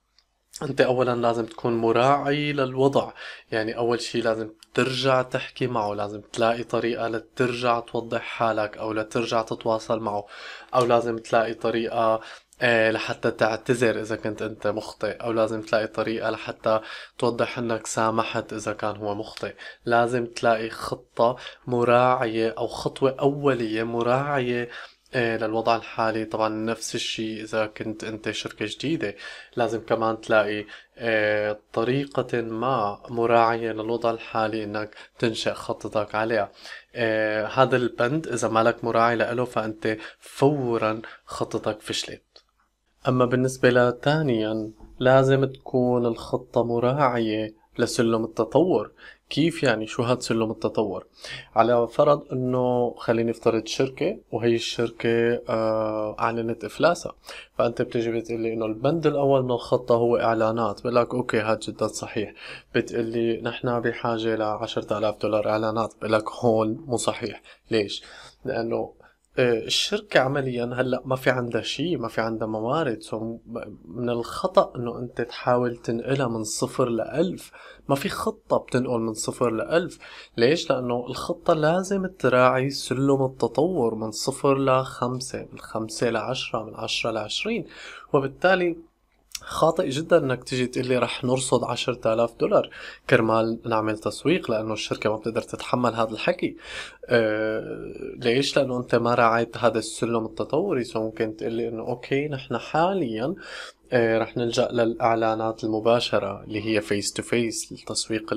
أنت 0.62 0.80
اولا 0.80 1.14
لازم 1.14 1.46
تكون 1.46 1.76
مراعي 1.76 2.52
للوضع. 2.52 3.12
يعني 3.52 3.76
أول 3.76 4.00
شي 4.00 4.20
لازم 4.20 4.50
ترجع 4.74 5.22
تحكي 5.22 5.66
معه 5.66 5.94
لازم 5.94 6.20
تلاقي 6.20 6.62
طريقة 6.64 7.08
لترجع 7.08 7.80
توضح 7.80 8.20
حالك 8.22 8.76
أو 8.78 8.92
لترجع 8.92 9.42
تتواصل 9.42 10.00
معه 10.00 10.26
أو 10.74 10.84
لازم 10.84 11.18
تلاقي 11.18 11.54
طريقة 11.54 12.20
آه، 12.62 12.90
لحتى 12.90 13.30
تعتذر 13.30 14.00
إذا 14.00 14.16
كنت 14.16 14.42
أنت 14.42 14.66
مخطئ 14.66 15.10
أو 15.10 15.32
لازم 15.32 15.62
تلاقي 15.62 15.86
طريقة 15.86 16.30
لحتى 16.30 16.80
توضح 17.18 17.58
إنك 17.58 17.86
سامحت 17.86 18.52
إذا 18.52 18.72
كان 18.72 18.96
هو 18.96 19.14
مخطئ. 19.14 19.54
لازم 19.84 20.26
تلاقي 20.26 20.70
خطة 20.70 21.36
مراعية 21.66 22.54
أو 22.58 22.66
خطوة 22.66 23.16
أولية 23.20 23.82
مراعية 23.82 24.68
إيه 25.14 25.36
للوضع 25.36 25.76
الحالي. 25.76 26.24
طبعا 26.24 26.48
نفس 26.48 26.94
الشيء 26.94 27.42
إذا 27.42 27.66
كنت 27.66 28.04
أنت 28.04 28.30
شركة 28.30 28.66
جديدة 28.68 29.14
لازم 29.56 29.80
كمان 29.80 30.20
تلاقي 30.20 30.64
إيه 30.98 31.60
طريقة 31.72 32.40
ما 32.40 33.02
مراعية 33.08 33.72
للوضع 33.72 34.10
الحالي 34.10 34.64
إنك 34.64 34.94
تنشئ 35.18 35.54
خطتك 35.54 36.14
عليها. 36.14 36.52
إيه 36.94 37.46
هذا 37.46 37.76
البند 37.76 38.28
إذا 38.28 38.48
مالك 38.48 38.84
مراعي 38.84 39.16
له 39.16 39.44
فأنت 39.44 39.96
فورا 40.20 41.02
خطتك 41.24 41.80
فشلت. 41.80 42.22
أما 43.08 43.24
بالنسبة 43.24 43.70
لثانيا 43.70 44.70
لازم 44.98 45.44
تكون 45.44 46.06
الخطة 46.06 46.64
مراعية 46.64 47.54
لسلم 47.78 48.24
التطور. 48.24 48.92
كيف 49.30 49.62
يعني 49.62 49.86
شو 49.86 50.02
هاد 50.02 50.22
سلم 50.22 50.50
التطور؟ 50.50 51.06
على 51.54 51.88
فرض 51.88 52.22
إنه 52.32 52.94
خليني 52.98 53.30
أفترض 53.30 53.66
شركة 53.66 54.18
وهي 54.32 54.54
الشركة 54.54 55.40
آه 55.48 56.16
أعلنت 56.18 56.64
إفلاسها. 56.64 57.12
فأنت 57.58 57.82
بتجي 57.82 58.12
بتقلي 58.12 58.52
إنه 58.52 58.66
البند 58.66 59.06
الأول 59.06 59.42
من 59.42 59.50
الخطة 59.50 59.94
هو 59.94 60.16
إعلانات. 60.16 60.80
بقول 60.80 60.94
لك 60.94 61.14
أوكي 61.14 61.40
هاد 61.40 61.58
جدا 61.58 61.86
صحيح. 61.86 62.34
بتقلي 62.74 63.40
نحن 63.40 63.80
بحاجة 63.80 64.34
ل 64.36 64.42
آلاف 64.92 65.22
دولار 65.22 65.48
إعلانات. 65.48 65.94
بقول 65.98 66.12
لك 66.12 66.28
هون 66.28 66.84
مو 66.86 66.96
صحيح. 66.96 67.42
ليش؟ 67.70 68.02
لأنه 68.44 68.92
آه، 69.38 69.64
الشركة 69.64 70.20
عمليا 70.20 70.64
هلأ 70.64 71.02
ما 71.04 71.16
في 71.16 71.30
عندها 71.30 71.62
شيء 71.62 71.98
ما 71.98 72.08
في 72.08 72.20
عندها 72.20 72.48
موارد. 72.48 73.00
سو 73.00 73.38
من 73.84 74.10
الخطأ 74.10 74.72
إنه 74.76 74.98
أنت 74.98 75.20
تحاول 75.20 75.76
تنقلها 75.76 76.28
من 76.28 76.44
صفر 76.44 76.88
لألف. 76.88 77.52
ما 77.88 77.94
في 77.94 78.08
خطة 78.08 78.56
بتنقل 78.56 79.00
من 79.00 79.14
صفر 79.14 79.50
لألف. 79.50 79.98
ليش؟ 80.36 80.70
لأنه 80.70 81.06
الخطة 81.06 81.54
لازم 81.54 82.06
تراعي 82.06 82.70
سلم 82.70 83.24
التطور 83.24 83.94
من 83.94 84.10
صفر 84.10 84.58
لخمسة 84.58 85.46
من 85.52 85.58
خمسة 85.58 86.10
لعشرة 86.10 86.64
من 86.64 86.74
عشرة 86.74 87.10
لعشرين. 87.10 87.64
وبالتالي 88.12 88.76
خاطئ 89.40 89.88
جدا 89.88 90.18
إنك 90.18 90.44
تيجي 90.44 90.66
تقول 90.66 90.86
لي 90.86 90.98
رح 90.98 91.24
نرصد 91.24 91.64
عشرة 91.64 92.12
آلاف 92.12 92.34
دولار. 92.40 92.70
كرمال 93.10 93.60
نعمل 93.66 93.98
تسويق 93.98 94.50
لأنه 94.50 94.72
الشركة 94.72 95.10
ما 95.10 95.16
بتقدر 95.16 95.42
تتحمل 95.42 95.94
هذا 95.94 96.10
الحكي. 96.10 96.56
أه 97.08 97.92
ليش؟ 98.16 98.56
لأنه 98.56 98.76
أنت 98.76 98.94
ما 98.94 99.14
راعيت 99.14 99.56
هذا 99.56 99.78
السلم 99.78 100.24
التطوري. 100.24 100.84
so 100.84 101.02
ممكن 101.02 101.36
تقول 101.36 101.52
لي 101.52 101.68
إنه 101.68 101.82
okay 101.82 102.28
نحن 102.28 102.58
حاليا 102.58 103.34
أه 103.92 104.18
رح 104.18 104.36
نلجأ 104.36 104.68
للإعلانات 104.72 105.64
المباشرة 105.64 106.44
اللي 106.44 106.64
هي 106.64 106.80
face 106.80 107.12
to 107.12 107.22
face 107.22 107.72
التسويق 107.72 108.34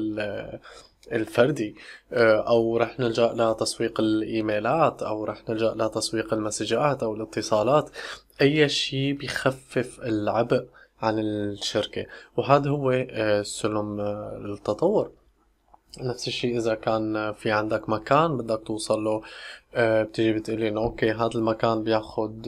الفردي. 1.12 1.75
آه، 2.13 2.48
أو 2.48 2.77
رح 2.77 3.00
نلجأ 3.00 3.34
لتسويق 3.34 4.00
الإيميلات 4.00 5.04
أو 5.04 5.25
رح 5.25 5.50
نلجأ 5.50 5.74
لتسويق 5.77 6.34
المسجات 6.34 7.04
أو 7.04 7.16
الاتصالات. 7.16 7.89
أي 8.42 8.70
شيء 8.70 9.13
بخفف 9.13 10.00
العبء 10.04 10.66
عن 11.01 11.20
الشركة. 11.20 12.06
وهذا 12.38 12.70
هو 12.70 12.92
آه، 12.92 13.42
سلم 13.42 14.00
آه، 14.00 14.42
التطور 14.46 15.12
نفس 16.01 16.27
الشيء 16.27 16.58
إذا 16.58 16.75
كان 16.75 17.34
في 17.34 17.51
عندك 17.51 17.89
مكان 17.89 18.38
بدك 18.38 18.62
توصل 18.66 19.04
له 19.04 19.16
آه، 19.16 19.22
بتيجي 19.75 20.33
بتقولي 20.33 20.67
إنه 20.67 20.81
okay 20.81 21.12
هذا 21.12 21.29
المكان 21.36 21.83
بياخد 21.83 22.45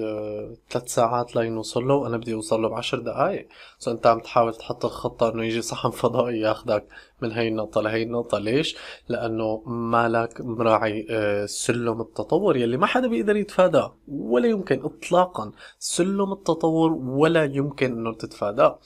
ثلاث 0.69 0.87
ساعات 0.87 1.35
لنوصل 1.35 1.87
له 1.87 1.93
وأنا 1.93 2.17
بدي 2.17 2.33
أوصل 2.33 2.61
له 2.61 2.69
بعشر 2.69 2.99
دقائق 2.99 3.47
so 3.79 3.91
أنت 3.91 4.07
عم 4.07 4.19
تحاول 4.19 4.53
تحط 4.55 4.85
الخطة 4.85 5.29
إنه 5.29 5.45
يجي 5.45 5.61
صحن 5.61 5.89
فضائي 5.89 6.39
ياخدك 6.39 6.87
من 7.21 7.31
هي 7.31 7.47
النقطة 7.47 7.81
لهي 7.81 8.03
النقطة. 8.03 8.39
ليش؟ 8.39 8.77
لأنه 9.09 9.63
مالك 9.65 10.41
مراعي 10.41 11.07
آه، 11.09 11.45
سلم 11.45 12.01
التطور 12.01 12.57
يلي 12.57 12.77
ما 12.77 12.85
حدا 12.85 13.07
بيقدر 13.07 13.35
يتفاداه 13.35 13.95
ولا 14.07 14.47
يمكن 14.47 14.81
إطلاقا 14.83 15.51
سلم 15.79 16.31
التطور 16.31 16.91
ولا 16.91 17.43
يمكن 17.43 17.91
إنه 17.91 18.13
تتفاداه. 18.13 18.79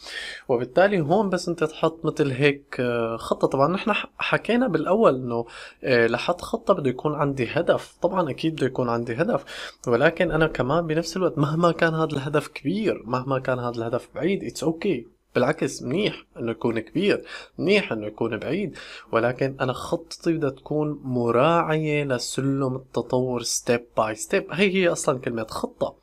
وبالتالي 0.50 1.00
هون 1.00 1.30
بس 1.30 1.50
أنت 1.50 1.64
تحط 1.64 2.06
مثل 2.06 2.32
هيك 2.32 2.76
آه، 2.80 3.18
خطة. 3.18 3.48
طبعا 3.48 3.68
نحن 3.74 3.94
حكينا 4.18 4.68
بالأول 4.68 5.16
إنه 5.16 5.46
آه، 5.84 6.08
لحط 6.08 6.42
خطة 6.42 6.74
بده 6.74 6.90
يكون 6.90 7.16
عندي 7.16 7.48
هدف. 7.48 7.96
طبعا 8.02 8.23
أكيد 8.30 8.56
بده 8.56 8.66
يكون 8.66 8.90
عندي 8.90 9.14
هدف 9.14 9.44
ولكن 9.88 10.32
أنا 10.32 10.48
كمان 10.48 10.88
بنفس 10.88 11.18
الوقت 11.18 11.38
مهما 11.38 11.72
كان 11.72 11.94
هذا 11.94 12.14
الهدف 12.14 12.48
كبير 12.48 13.04
مهما 13.06 13.40
كان 13.40 13.60
هذا 13.60 13.76
الهدف 13.78 14.10
بعيد 14.16 14.44
it's 14.44 15.02
okay. 15.02 15.14
بالعكس 15.36 15.84
منيح 15.84 16.26
إنه 16.40 16.52
يكون 16.52 16.80
كبير 16.80 17.26
منيح 17.58 17.92
إنه 17.92 18.08
يكون 18.08 18.38
بعيد. 18.38 18.78
ولكن 19.12 19.56
أنا 19.62 19.74
خطتي 19.74 20.34
بدها 20.34 20.50
تكون 20.50 21.02
مراعية 21.04 22.04
لسلم 22.04 22.76
التطور 22.76 23.42
step 23.42 23.86
by 23.98 24.16
step 24.16 24.48
هي 24.52 24.74
هي 24.74 24.88
أصلا 24.88 25.20
كلمة 25.20 25.48
خطة. 25.50 25.96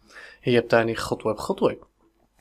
هي 0.43 0.61
بتعني 0.61 0.95
خطوة 0.95 1.33
بخطوة. 1.33 1.90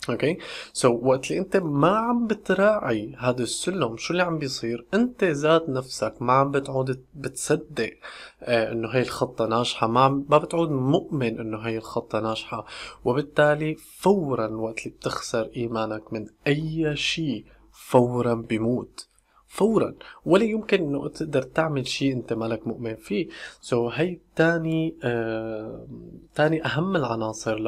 okay؟ 0.10 0.38
so 0.74 1.00
وقت 1.03 1.32
اللي 1.32 1.41
أنت 1.41 1.58
ما 1.58 1.98
عم 1.98 2.27
بتراعي 2.27 3.15
هذا 3.20 3.44
السلم 3.44 3.98
شو 3.98 4.13
اللي 4.13 4.24
عم 4.24 4.38
بيصير؟ 4.38 4.86
أنت 4.94 5.24
ذات 5.24 5.70
نفسك 5.70 6.13
ما 6.22 6.34
عم 6.34 6.51
بتعود 6.51 7.06
بتصدق 7.15 7.94
آه 8.41 8.72
إنه 8.72 8.89
هي 8.89 9.01
الخطة 9.01 9.46
ناجحة. 9.46 9.88
ما 9.88 10.00
عم 10.00 10.25
ما 10.29 10.38
بتعود 10.38 10.72
مؤمن 10.72 11.39
إنه 11.39 11.58
هي 11.58 11.77
الخطة 11.77 12.20
ناجحة. 12.20 12.65
وبالتالي 13.06 13.75
فورا 13.75 14.48
وقت 14.48 14.79
اللي 14.79 14.98
بتخسر 14.98 15.50
إيمانك 15.58 16.13
من 16.13 16.27
أي 16.48 16.96
شيء 16.96 17.46
فورا 17.72 18.34
بيموت. 18.34 19.08
فورا. 19.48 19.96
ولا 20.25 20.44
يمكن 20.44 20.77
إنه 20.77 21.08
تقدر 21.10 21.41
تعمل 21.41 21.88
شيء 21.88 22.13
أنت 22.13 22.34
مالك 22.34 22.68
مؤمن 22.68 22.96
فيه. 22.96 23.27
سو 23.62 23.89
so, 23.89 23.94
هي 23.96 24.20
تاني 24.36 24.96
آه 25.03 25.88
تاني 26.36 26.65
أهم 26.65 26.96
العناصر 26.96 27.60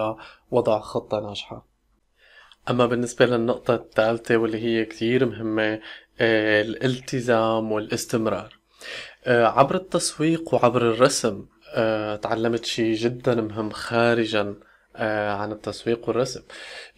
لوضع 0.52 0.80
خطة 0.80 1.20
ناجحة. 1.20 1.71
أما 2.72 2.86
بالنسبة 2.86 3.26
للنقطة 3.26 3.76
الثالثة 3.76 4.38
واللي 4.38 4.58
هي 4.64 4.86
كثير 4.86 5.26
مهمة 5.26 5.80
آه، 6.22 6.62
الالتزام 6.62 7.72
والاستمرار. 7.72 8.60
آه، 9.26 9.46
عبر 9.46 9.76
التسويق 9.76 10.54
وعبر 10.54 10.82
الرسم 10.82 11.46
آه، 11.76 12.16
تعلمت 12.16 12.66
شيء 12.66 12.96
جدا 12.96 13.36
مهم 13.36 13.70
خارجا 13.70 14.56
عن 15.40 15.52
التسويق 15.52 16.08
والرسم. 16.08 16.42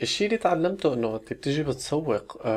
الشيء 0.01 0.27
اللي 0.27 0.37
تعلمته 0.37 0.93
إنه 0.93 1.07
وقت 1.07 1.33
بتيجي 1.33 1.63
بتسوق 1.63 2.47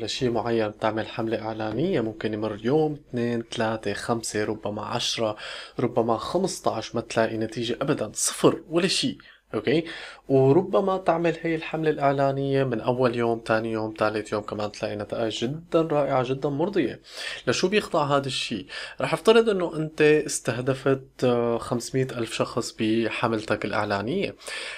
لشيء 0.00 0.30
معين 0.30 0.68
بتعمل 0.68 1.06
حملة 1.06 1.42
إعلانية 1.42 2.00
ممكن 2.00 2.34
يمر 2.34 2.58
يوم 2.64 2.92
اثنين 2.92 3.42
ثلاثة 3.42 3.92
خمسة 3.92 4.44
ربما 4.44 4.82
عشرة 4.82 5.36
ربما 5.80 6.16
خمسة 6.16 6.76
عشر 6.76 6.90
ما 6.94 7.00
تلاقي 7.00 7.36
نتيجة 7.36 7.76
ابدا 7.82 8.10
صفر 8.14 8.62
ولا 8.68 8.88
شيء 8.88 9.18
أوكي؟ 9.54 9.84
وربما 10.28 10.96
تعمل 10.96 11.36
هي 11.42 11.54
الحملة 11.54 11.90
الإعلانية 11.90 12.64
من 12.64 12.80
أول 12.80 13.16
يوم 13.16 13.38
تاني 13.38 13.72
يوم 13.72 13.94
ثالث 13.98 14.32
يوم 14.32 14.42
كمان 14.42 14.72
تلاقي 14.72 14.96
نتائج 14.96 15.44
جدا 15.44 15.82
رائعة 15.82 16.24
جدا 16.28 16.48
مرضية. 16.48 17.00
لشو 17.46 17.68
بيخضع 17.68 18.04
هذا 18.04 18.26
الشيء؟ 18.26 18.66
رح 19.00 19.12
افترض 19.12 19.48
إنه 19.48 19.76
أنت 19.76 20.02
استهدفت 20.02 21.26
500 21.58 22.04
ألف 22.04 22.32
شخص 22.32 22.76
بحملتك 22.78 23.64
الإعلانية. 23.64 24.36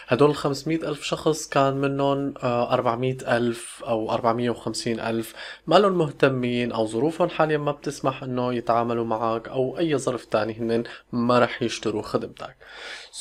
هدول 0.08 0.34
500 0.34 0.88
ألف 0.88 1.02
شخص 1.02 1.48
كان 1.48 1.74
منهم 1.74 2.34
400 2.42 3.16
آه، 3.26 3.36
ألف 3.36 3.84
أو 3.86 4.10
450 4.10 5.00
ألف. 5.00 5.34
ما 5.66 5.76
لهم 5.76 5.98
مهتمين 5.98 6.72
أو 6.72 6.86
ظروفهم 6.86 7.28
حاليا 7.28 7.58
ما 7.58 7.72
بتسمح 7.72 8.22
إنه 8.22 8.54
يتعاملوا 8.54 9.04
معك 9.04 9.48
أو 9.48 9.78
أي 9.78 9.98
ظرف 9.98 10.24
تاني 10.24 10.54
هن 10.54 10.84
ما 11.12 11.38
رح 11.38 11.62
يشتروا 11.62 12.02
خدمتك. 12.02 12.56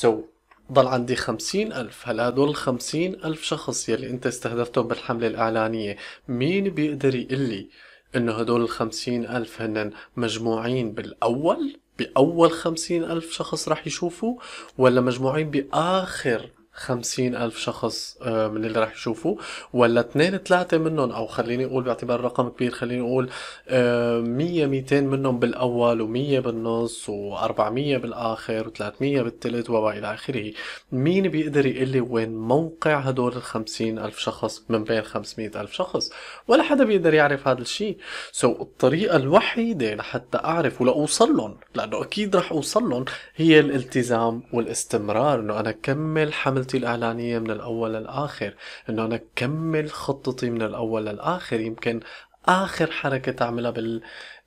So 0.02 0.35
ضل 0.72 0.86
عندي 0.86 1.16
خمسين 1.16 1.72
ألف. 1.72 2.08
هلا 2.08 2.28
هدول 2.28 2.48
الخمسين 2.48 3.24
ألف 3.24 3.42
شخص 3.42 3.88
يلي 3.88 4.10
أنت 4.10 4.26
استهدفتهم 4.26 4.88
بالحملة 4.88 5.26
الإعلانية 5.26 5.96
مين 6.28 6.68
بيقدر 6.70 7.14
يقلي 7.14 7.68
إنه 8.16 8.32
هدول 8.32 8.60
الخمسين 8.60 9.26
ألف 9.26 9.62
هن 9.62 9.90
مجموعين 10.16 10.92
بالأول؟ 10.92 11.76
بأول 11.98 12.52
خمسين 12.52 13.04
ألف 13.04 13.32
شخص 13.32 13.68
رح 13.68 13.86
يشوفوا 13.86 14.36
ولا 14.78 15.00
مجموعين 15.00 15.50
بآخر 15.50 16.50
خمسين 16.76 17.36
ألف 17.36 17.58
شخص 17.58 18.16
آه، 18.22 18.48
من 18.48 18.64
اللي 18.64 18.80
راح 18.80 18.92
يشوفوا 18.92 19.36
ولا 19.72 20.00
اثنين 20.00 20.36
ثلاثة 20.36 20.78
منهم 20.78 21.12
أو 21.12 21.26
خليني 21.26 21.64
أقول 21.64 21.84
باعتبار 21.84 22.20
رقم 22.20 22.48
كبير 22.48 22.70
خليني 22.70 23.00
أقول 23.00 23.30
آه، 23.68 24.20
مية 24.20 24.66
ميتين 24.66 25.06
منهم 25.06 25.38
بالأول 25.38 26.00
ومية 26.00 26.40
بالنص 26.40 27.08
وأربعمية 27.08 27.96
بالآخر 27.96 28.68
وثلاثمية 28.68 29.22
بالثلث 29.22 29.70
وإلى 29.70 30.14
آخره. 30.14 30.52
مين 30.92 31.28
بيقدر 31.28 31.66
يقول 31.66 31.88
لي 31.88 32.00
وين 32.00 32.36
موقع 32.36 32.98
هدول 32.98 33.32
الخمسين 33.32 33.98
ألف 33.98 34.18
شخص 34.18 34.62
من 34.68 34.84
بين 34.84 35.02
خمسمية 35.02 35.50
ألف 35.56 35.72
شخص؟ 35.72 36.10
ولا 36.48 36.62
حدا 36.62 36.84
بيقدر 36.84 37.14
يعرف 37.14 37.48
هذا 37.48 37.60
الشيء. 37.60 37.96
سو 38.32 38.54
so, 38.54 38.60
الطريقة 38.60 39.16
الوحيدة 39.16 39.94
لحتى 39.94 40.38
أعرف 40.38 40.80
ولأوصل 40.80 41.36
لهم 41.36 41.56
لأنه 41.74 42.02
أكيد 42.02 42.36
رح 42.36 42.52
أوصل 42.52 42.90
لهم 42.90 43.04
هي 43.36 43.60
الالتزام 43.60 44.42
والإستمرار 44.52 45.40
إنه 45.40 45.60
أنا 45.60 45.70
كمل 45.70 46.32
حمل 46.32 46.65
خطتي 46.66 46.76
الإعلانية 46.76 47.38
من 47.38 47.50
الأول 47.50 47.94
للآخر. 47.94 48.54
إنه 48.88 49.04
أنا 49.04 49.20
كمل 49.36 49.90
خطتي 49.90 50.50
من 50.50 50.62
الأول 50.62 51.06
للآخر. 51.06 51.60
يمكن 51.60 52.00
آخر 52.46 52.90
حركة 52.90 53.32
تعملها 53.32 53.70
بال 53.70 54.02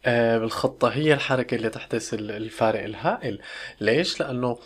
آه، 0.06 0.38
بالخطة 0.38 0.88
هي 0.88 1.14
الحركة 1.14 1.56
اللي 1.56 1.70
تحدث 1.70 2.14
الفارق 2.14 2.84
الهائل. 2.84 3.42
ليش؟ 3.82 4.20
لأنه 4.20 4.58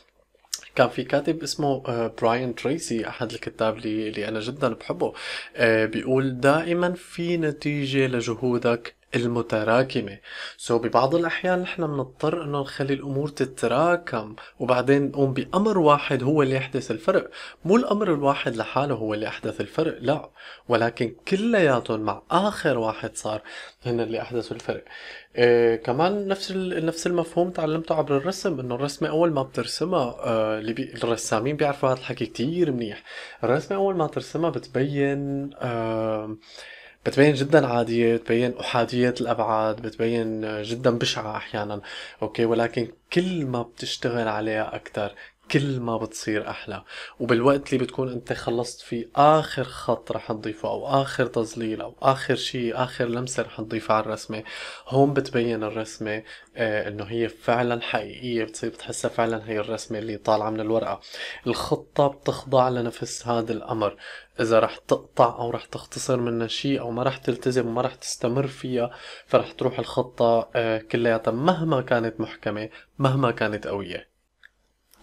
كان 0.76 0.90
في 0.90 1.04
كاتب 1.04 1.44
اسمه 1.44 1.84
براين 2.22 2.50
آه، 2.50 2.54
تريسي 2.54 3.08
أحد 3.08 3.32
الكتاب 3.32 3.78
اللي, 3.78 4.10
اللي 4.10 4.28
أنا 4.28 4.40
جدا 4.40 4.74
بحبه 4.74 5.14
آه، 5.56 5.86
بيقول 5.86 6.40
دائما 6.40 6.94
في 6.94 7.38
نتيجة 7.38 8.08
لجهودك 8.08 8.96
المتراكمة. 9.16 10.20
سو 10.58 10.80
so, 10.80 10.82
ببعض 10.82 11.16
الأحيان 11.16 11.60
نحن 11.60 11.88
بنضطر 11.88 12.44
إنه 12.44 12.62
نخلي 12.62 12.94
الأمور 12.94 13.28
تتراكم. 13.30 14.36
وبعدين 14.60 15.08
نقوم 15.08 15.34
بأمر 15.34 15.78
واحد 15.78 16.24
هو 16.24 16.42
اللي 16.44 16.56
يحدث 16.56 16.92
الفرق. 16.92 17.30
مو 17.66 17.76
الأمر 17.76 18.14
الواحد 18.14 18.56
لحاله 18.56 18.96
هو 18.96 19.14
اللي 19.14 19.28
أحدث 19.28 19.62
الفرق 19.62 19.98
لا. 20.02 20.30
ولكن 20.68 21.16
كلياتهم 21.28 22.00
مع 22.00 22.22
آخر 22.32 22.78
واحد 22.78 23.16
صار 23.16 23.42
هن 23.86 24.00
اللي 24.00 24.22
أحدثوا 24.22 24.56
الفرق. 24.56 24.84
إيه 25.36 25.76
كمان 25.76 26.28
نفس 26.28 26.52
نفس 26.52 27.08
المفهوم 27.08 27.50
تعلمته 27.52 27.96
عبر 27.96 28.18
الرسم 28.18 28.60
إنه 28.60 28.76
الرسمة 28.76 29.10
أول 29.10 29.32
ما 29.34 29.44
بترسمها 29.44 30.16
آه 30.24 30.60
اللي 30.60 30.74
بي 30.74 30.94
الرسامين 31.04 31.56
بيعرفوا 31.58 31.90
هذا 31.90 32.00
الحكي 32.00 32.26
كتير 32.26 32.72
منيح. 32.72 33.04
الرسمة 33.44 33.78
أول 33.78 33.96
ما 33.96 34.08
ترسمها 34.08 34.50
بتبين 34.50 35.50
آه 35.62 36.38
بتبين 37.06 37.34
جدا 37.34 37.68
عادية 37.68 38.16
بتبين 38.16 38.58
أحادية 38.58 39.16
الأبعاد 39.22 39.82
بتبين 39.82 40.62
جدا 40.62 40.98
بشعة 40.98 41.38
أحيانا. 41.38 41.82
أوكي 42.22 42.46
ولكن 42.46 42.92
كل 43.14 43.46
ما 43.46 43.62
بتشتغل 43.62 44.28
عليها 44.28 44.76
أكتر 44.76 45.16
كل 45.52 45.80
ما 45.80 45.98
بتصير 45.98 46.50
أحلى. 46.50 46.84
وبالوقت 47.20 47.74
اللي 47.74 47.84
بتكون 47.84 48.12
أنت 48.12 48.34
خلصت 48.34 48.82
فيه 48.82 49.10
آخر 49.16 49.64
خط 49.64 50.12
رح 50.12 50.32
تضيفه 50.32 50.70
أو 50.70 50.88
آخر 51.02 51.26
تظليل 51.26 51.82
أو 51.82 51.96
آخر 52.02 52.36
شيء 52.36 52.84
آخر 52.84 53.06
لمسة 53.06 53.44
رح 53.44 53.62
تضيفها 53.62 53.96
على 53.96 54.06
الرسمة. 54.06 54.44
هون 54.88 55.14
بتبين 55.14 55.64
الرسمة 55.64 56.24
آه 56.56 56.88
إنه 56.88 57.04
هي 57.04 57.30
فعلا 57.30 57.82
حقيقية 57.82 58.44
بتصير 58.44 58.70
بتحسها 58.70 59.10
فعلا 59.10 59.50
هي 59.50 59.60
الرسمة 59.60 60.00
اللي 60.00 60.18
طالعة 60.18 60.50
من 60.50 60.60
الورقة. 60.60 61.00
الخطة 61.48 62.08
بتخضع 62.08 62.70
لنفس 62.70 63.28
هذا 63.28 63.54
الأمر. 63.54 63.96
إذا 64.40 64.60
رح 64.60 64.78
تقطع 64.78 65.36
أو 65.40 65.50
رح 65.50 65.66
تختصر 65.66 66.20
منها 66.20 66.48
شيء 66.48 66.80
أو 66.80 66.92
ما 66.92 67.04
رح 67.04 67.18
تلتزم 67.18 67.68
وما 67.68 67.82
رح 67.82 67.96
تستمر 67.96 68.48
فيها 68.48 68.92
فرح 69.28 69.52
تروح 69.52 69.80
الخطة 69.80 70.50
آه 70.56 70.78
كلياتها 70.78 71.32
مهما 71.32 71.82
كانت 71.82 72.20
محكمة 72.20 72.70
مهما 73.00 73.32
كانت 73.32 73.68
قوية. 73.68 74.10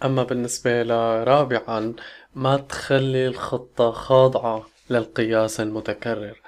أما 0.03 0.23
بالنسبة 0.23 0.83
لرابعا 0.83 1.93
ما 2.35 2.57
تخلي 2.57 3.27
الخطة 3.27 3.91
خاضعة 3.91 4.65
للقياس 4.89 5.61
المتكرر. 5.61 6.41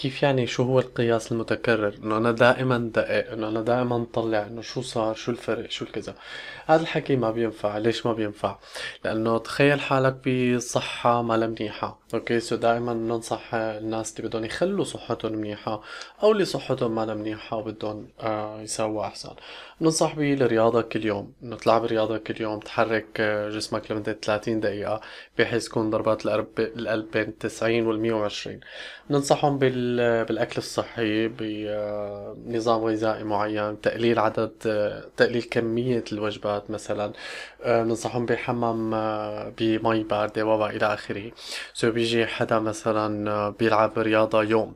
كيف 0.00 0.22
يعني 0.22 0.46
شو 0.46 0.62
هو 0.62 0.80
القياس 0.80 1.32
المتكرر؟ 1.32 1.94
إنه 2.04 2.16
أنا 2.16 2.32
دائما 2.32 2.90
دقق 2.94 3.32
إنه 3.32 3.48
أنا 3.48 3.62
دائما 3.62 4.06
طلع 4.12 4.46
إنه 4.46 4.62
شو 4.62 4.82
صار 4.82 5.14
شو 5.14 5.30
الفرق 5.32 5.70
شو 5.70 5.84
الكذا. 5.84 6.14
هذا 6.66 6.82
الحكي 6.82 7.16
ما 7.16 7.30
بينفع. 7.30 7.78
ليش 7.78 8.06
ما 8.06 8.12
بينفع؟ 8.12 8.58
لأنه 9.04 9.38
تخيل 9.38 9.80
حالك 9.80 10.28
بصحة 10.28 11.22
ما 11.22 11.46
منيحة. 11.46 11.98
okay؟ 12.14 12.40
so 12.40 12.56
دائما 12.56 12.94
ننصح 12.94 13.54
الناس 13.54 14.16
اللي 14.16 14.28
بدهم 14.28 14.44
يخلوا 14.44 14.84
صحتهم 14.84 15.32
منيحة 15.32 15.82
أو 16.22 16.32
اللي 16.32 16.44
صحتهم 16.44 16.94
ما 16.94 17.14
منيحة 17.14 17.56
وبدهم 17.56 18.08
آه 18.20 18.60
يسووا 18.60 19.04
أحسن. 19.04 19.30
ننصح 19.80 20.14
بالرياضة 20.14 20.82
كل 20.82 21.06
يوم. 21.06 21.32
إنه 21.42 21.56
تلعب 21.56 21.84
رياضة 21.84 22.18
كل 22.18 22.40
يوم 22.42 22.60
تحرك 22.60 23.20
آه، 23.20 23.48
جسمك 23.50 23.90
لمدة 23.90 24.12
30 24.12 24.60
دقيقة 24.60 25.00
بحيث 25.38 25.68
تكون 25.68 25.90
ضربات 25.90 26.26
القلب 26.26 27.10
بين 27.10 27.38
90 27.38 27.86
وال 27.86 28.00
120 28.00 28.60
ننصحهم 29.10 29.58
بالأكل 29.96 30.58
الصحي 30.58 31.28
بنظام 31.28 32.84
غذائي 32.84 33.24
معين 33.24 33.80
تقليل 33.80 34.18
عدد 34.18 34.52
آه، 34.66 35.04
تقليل 35.16 35.42
كمية 35.42 36.04
الوجبات 36.12 36.70
مثلا. 36.70 37.12
آه، 37.62 37.82
ننصحهم 37.82 38.26
بحمام 38.26 38.90
بمي 39.58 40.04
باردة 40.04 40.44
وما 40.46 40.70
إلى 40.70 40.94
آخره. 40.94 41.32
so 41.74 41.90
بيجي 41.90 42.26
حدا 42.26 42.58
مثلا 42.58 43.48
بيلعب 43.50 43.98
رياضة 43.98 44.42
يوم 44.42 44.74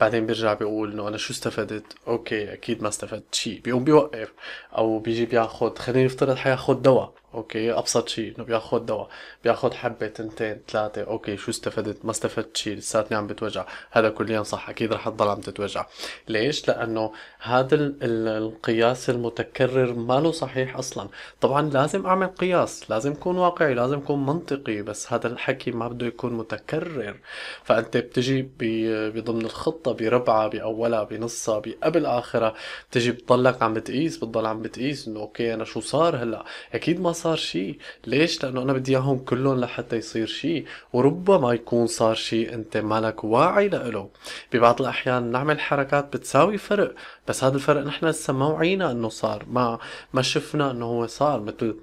بعدين 0.00 0.26
بيرجع 0.26 0.54
بيقول 0.54 0.92
إنه 0.92 1.08
أنا 1.08 1.16
شو 1.16 1.32
استفدت؟ 1.32 1.84
okay 2.08 2.52
أكيد 2.52 2.82
ما 2.82 2.88
استفدت 2.88 3.34
شيء. 3.34 3.60
بيقوم 3.60 3.84
بيوقف 3.84 4.32
أو 4.76 4.98
بيجي 4.98 5.26
بياخد 5.26 5.78
خلينا 5.78 6.04
نفترض 6.04 6.36
حياخد 6.36 6.82
دواء. 6.82 7.17
okay 7.34 7.72
أبسط 7.72 8.08
شيء 8.08 8.34
إنه 8.36 8.44
بياخد 8.44 8.86
دواء 8.86 9.08
بياخد 9.44 9.74
حبة 9.74 10.06
تنتين 10.06 10.60
ثلاثة 10.68 11.02
okay 11.02 11.36
شو 11.36 11.50
استفدت؟ 11.50 12.04
ما 12.04 12.10
استفدت 12.10 12.56
شيء 12.56 12.76
لساتني 12.76 13.16
عم 13.16 13.26
بتوجع. 13.26 13.66
هذا 13.90 14.08
كليا 14.08 14.42
صح 14.42 14.68
أكيد 14.68 14.92
رح 14.92 15.08
تضل 15.08 15.28
عم 15.28 15.40
تتوجع. 15.40 15.86
ليش؟ 16.28 16.68
لأنه 16.68 17.12
هذا 17.40 17.76
القياس 18.02 19.10
المتكرر 19.10 19.94
ما 19.94 20.20
له 20.20 20.32
صحيح 20.32 20.76
أصلا. 20.76 21.08
طبعا 21.40 21.70
لازم 21.70 22.06
أعمل 22.06 22.26
قياس 22.26 22.90
لازم 22.90 23.12
اكون 23.12 23.38
واقعي 23.38 23.74
لازم 23.74 23.98
اكون 23.98 24.26
منطقي 24.26 24.82
بس 24.82 25.12
هذا 25.12 25.26
الحكي 25.26 25.70
ما 25.70 25.88
بده 25.88 26.06
يكون 26.06 26.32
متكرر. 26.32 27.16
فأنت 27.64 27.96
بتجي 27.96 28.50
بضمن 28.58 29.44
الخطة 29.44 29.92
بربعها 29.92 30.48
بأولها 30.48 31.04
بنصها 31.04 31.58
بقبل 31.58 32.06
آخرها 32.06 32.54
بتجي 32.90 33.12
بتضلك 33.12 33.62
عم 33.62 33.74
بتقيس 33.74 34.16
بتضل 34.16 34.46
عم 34.46 34.62
بتقيس 34.62 35.08
إنه 35.08 35.20
أوكي 35.20 35.54
أنا 35.54 35.64
شو 35.64 35.80
صار 35.80 36.16
هلأ؟ 36.16 36.44
أكيد 36.74 37.00
ما 37.00 37.12
صار 37.22 37.36
شيء. 37.36 37.78
ليش؟ 38.06 38.44
لأنه 38.44 38.62
أنا 38.62 38.72
بدي 38.72 38.92
إياهم 38.92 39.18
كلهم 39.18 39.60
لحتى 39.60 39.96
يصير 39.96 40.26
شيء. 40.26 40.66
وربما 40.92 41.52
يكون 41.52 41.86
صار 41.86 42.14
شيء 42.14 42.54
أنت 42.54 42.76
مالك 42.76 43.24
واعي 43.24 43.68
له 43.68 44.10
ببعض 44.52 44.80
الأحيان 44.82 45.22
نعمل 45.32 45.60
حركات 45.60 46.16
بتساوي 46.16 46.58
فرق. 46.58 46.94
بس 47.28 47.44
هذا 47.44 47.54
الفرق 47.54 47.82
نحن 47.84 48.06
لسه 48.06 48.32
ما 48.32 48.46
وعينا 48.46 48.90
إنه 48.90 49.08
صار. 49.08 49.44
ما 49.50 49.78
ما 50.14 50.22
شفنا 50.22 50.70
إنه 50.70 50.86
هو 50.86 51.06
صار. 51.06 51.40
مثل 51.40 51.76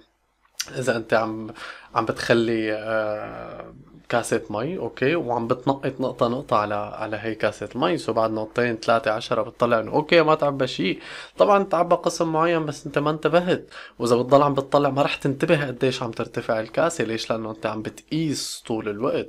إذا 0.79 0.97
أنت 0.97 1.13
عم 1.13 1.53
عم 1.95 2.05
بتخلي 2.05 2.73
آه 2.73 3.73
كاسة 4.15 4.41
مي 4.49 4.77
okay؟ 4.77 5.15
وعم 5.15 5.47
بتنقط 5.47 5.93
نقطة 6.01 6.27
نقطة 6.27 6.57
على 6.57 6.75
على 6.75 7.17
هي 7.17 7.35
كاسة 7.35 7.69
المي 7.75 7.97
so 7.97 8.13
بعد 8.13 8.31
نقطتين 8.31 8.75
ثلاثة 8.77 9.11
عشرة 9.11 9.41
بتطلع 9.41 9.79
إنه 9.79 9.91
okay 9.91 10.21
ما 10.21 10.35
تعبى 10.35 10.67
شيء 10.67 10.99
طبعا 11.37 11.63
تعبى 11.63 11.95
قسم 11.95 12.33
معين 12.33 12.65
بس 12.65 12.85
أنت 12.85 12.99
ما 12.99 13.09
انتبهت. 13.11 13.65
وإذا 13.99 14.15
بتضل 14.15 14.41
عم 14.43 14.53
بتطلع 14.53 14.89
ما 14.89 15.01
رح 15.01 15.15
تنتبه 15.15 15.67
قديش 15.67 16.03
عم 16.03 16.11
ترتفع 16.11 16.59
الكاسة 16.59 17.03
ليش؟ 17.03 17.29
لأنه 17.31 17.51
أنت 17.51 17.65
عم 17.65 17.81
بتقيس 17.81 18.63
طول 18.67 18.89
الوقت. 18.89 19.27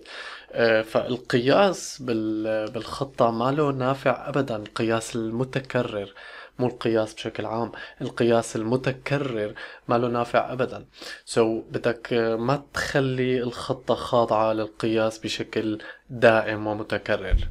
آه، 0.52 0.82
فالقياس 0.82 2.02
بالخطة 2.02 3.30
ما 3.30 3.52
له 3.52 3.70
نافع 3.72 4.28
ابدا. 4.28 4.56
القياس 4.56 5.16
المتكرر. 5.16 6.12
مو 6.58 6.66
القياس 6.66 7.14
بشكل 7.14 7.46
عام 7.46 7.72
القياس 8.00 8.56
المتكرر 8.56 9.54
ما 9.88 9.98
له 9.98 10.08
نافع 10.08 10.52
ابدا. 10.52 10.86
so, 11.24 11.72
بدك 11.72 12.12
ما 12.38 12.64
تخلي 12.74 13.42
الخطة 13.42 13.94
خاضعة 13.94 14.52
للقياس 14.52 15.18
بشكل 15.18 15.78
دائم 16.10 16.66
ومتكرر. 16.66 17.48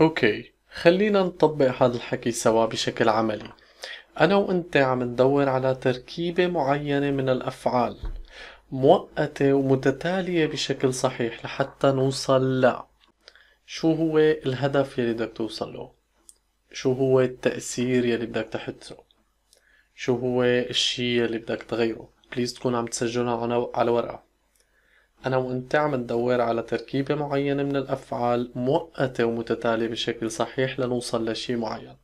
okay 0.00 0.52
خلينا 0.72 1.22
نطبق 1.22 1.82
هذا 1.82 1.96
الحكي 1.96 2.30
سوا 2.30 2.66
بشكل 2.66 3.08
عملي. 3.08 3.52
أنا 4.20 4.36
وأنت 4.36 4.76
عم 4.76 5.02
ندور 5.02 5.48
على 5.48 5.74
تركيبة 5.74 6.46
معينة 6.46 7.10
من 7.10 7.28
الأفعال 7.28 7.96
مؤقتة 8.70 9.52
ومتتالية 9.52 10.46
بشكل 10.46 10.94
صحيح 10.94 11.44
لحتى 11.44 11.92
نوصل 11.92 12.60
ل. 12.60 12.76
شو 13.66 13.92
هو 13.92 14.18
الهدف 14.18 14.98
يلي 14.98 15.12
بدك 15.12 15.32
توصل 15.36 15.72
له؟ 15.72 15.95
شو 16.72 16.92
هو 16.92 17.20
التأثير 17.20 18.04
يلي 18.04 18.26
بدك 18.26 18.48
تحسه 18.48 18.96
شو 19.94 20.16
هو 20.16 20.42
الشي 20.44 21.18
يلي 21.18 21.38
بدك 21.38 21.62
تغيره؟ 21.62 22.08
please 22.32 22.54
تكون 22.54 22.74
عم 22.74 22.86
تسجلها 22.86 23.70
على 23.74 23.90
ورقة. 23.90 24.22
أنا 25.26 25.36
وأنت 25.36 25.74
عم 25.74 25.94
ندور 25.94 26.40
على 26.40 26.62
تركيبة 26.62 27.14
معينة 27.14 27.62
من 27.62 27.76
الأفعال 27.76 28.50
مؤقتة 28.54 29.24
ومتتالية 29.24 29.88
بشكل 29.88 30.30
صحيح 30.30 30.80
لنوصل 30.80 31.30
لشي 31.30 31.56
معين. 31.56 31.96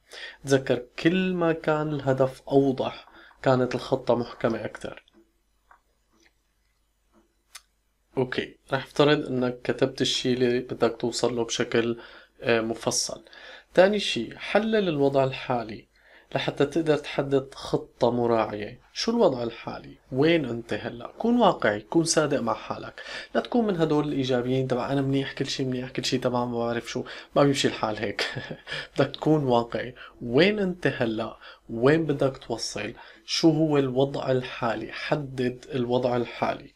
تذكر 0.45 0.83
كل 0.99 1.35
ما 1.35 1.53
كان 1.53 1.89
الهدف 1.89 2.43
أوضح 2.49 3.09
كانت 3.43 3.75
الخطة 3.75 4.15
محكمة 4.15 4.65
أكثر 4.65 5.05
okay 8.17 8.57
رح 8.73 8.85
افترض 8.85 9.27
إنك 9.27 9.63
كتبت 9.65 10.01
الشي 10.01 10.33
اللي 10.33 10.61
بدك 10.61 10.97
توصل 11.01 11.37
له 11.37 11.45
بشكل 11.45 11.99
آه، 12.43 12.61
مفصل. 12.61 13.25
تاني 13.75 13.99
شي 13.99 14.39
حلل 14.39 14.89
الوضع 14.89 15.25
الحالي 15.25 15.89
لحتى 16.35 16.67
تقدر 16.67 16.97
تحدد 16.97 17.55
خطة 17.55 18.11
مراعية. 18.11 18.81
شو 18.93 19.11
الوضع 19.11 19.43
الحالي؟ 19.43 19.99
وين 20.13 20.45
أنت 20.45 20.75
هلأ؟ 20.75 21.13
كون 21.19 21.41
واقعي 21.41 21.81
كون 21.81 22.05
صادق 22.05 22.41
مع 22.41 22.55
حالك. 22.55 23.03
لا 23.35 23.41
تكون 23.41 23.67
من 23.67 23.77
هدول 23.77 24.09
الإيجابيين 24.09 24.69
تبع 24.69 24.93
أنا 24.93 25.03
منيح 25.03 25.33
كل 25.33 25.47
شي 25.47 25.65
منيح 25.65 25.91
كل 25.91 26.05
شي 26.05 26.19
تمام 26.19 26.53
ما 26.53 26.59
بعرف 26.59 26.91
شو 26.91 27.05
ما 27.37 27.43
بيمشي 27.43 27.69
الحال 27.69 27.97
هيك. 27.97 28.27
بدك 28.99 29.11
تكون 29.11 29.45
واقعي. 29.45 29.95
وين 30.23 30.59
أنت 30.59 30.87
هلأ؟ 30.87 31.37
وين 31.71 32.07
بدك 32.07 32.37
توصل؟ 32.37 32.95
شو 33.25 33.51
هو 33.51 33.79
الوضع 33.79 34.31
الحالي؟ 34.31 34.93
حدد 34.93 35.67
الوضع 35.75 36.17
الحالي. 36.17 36.75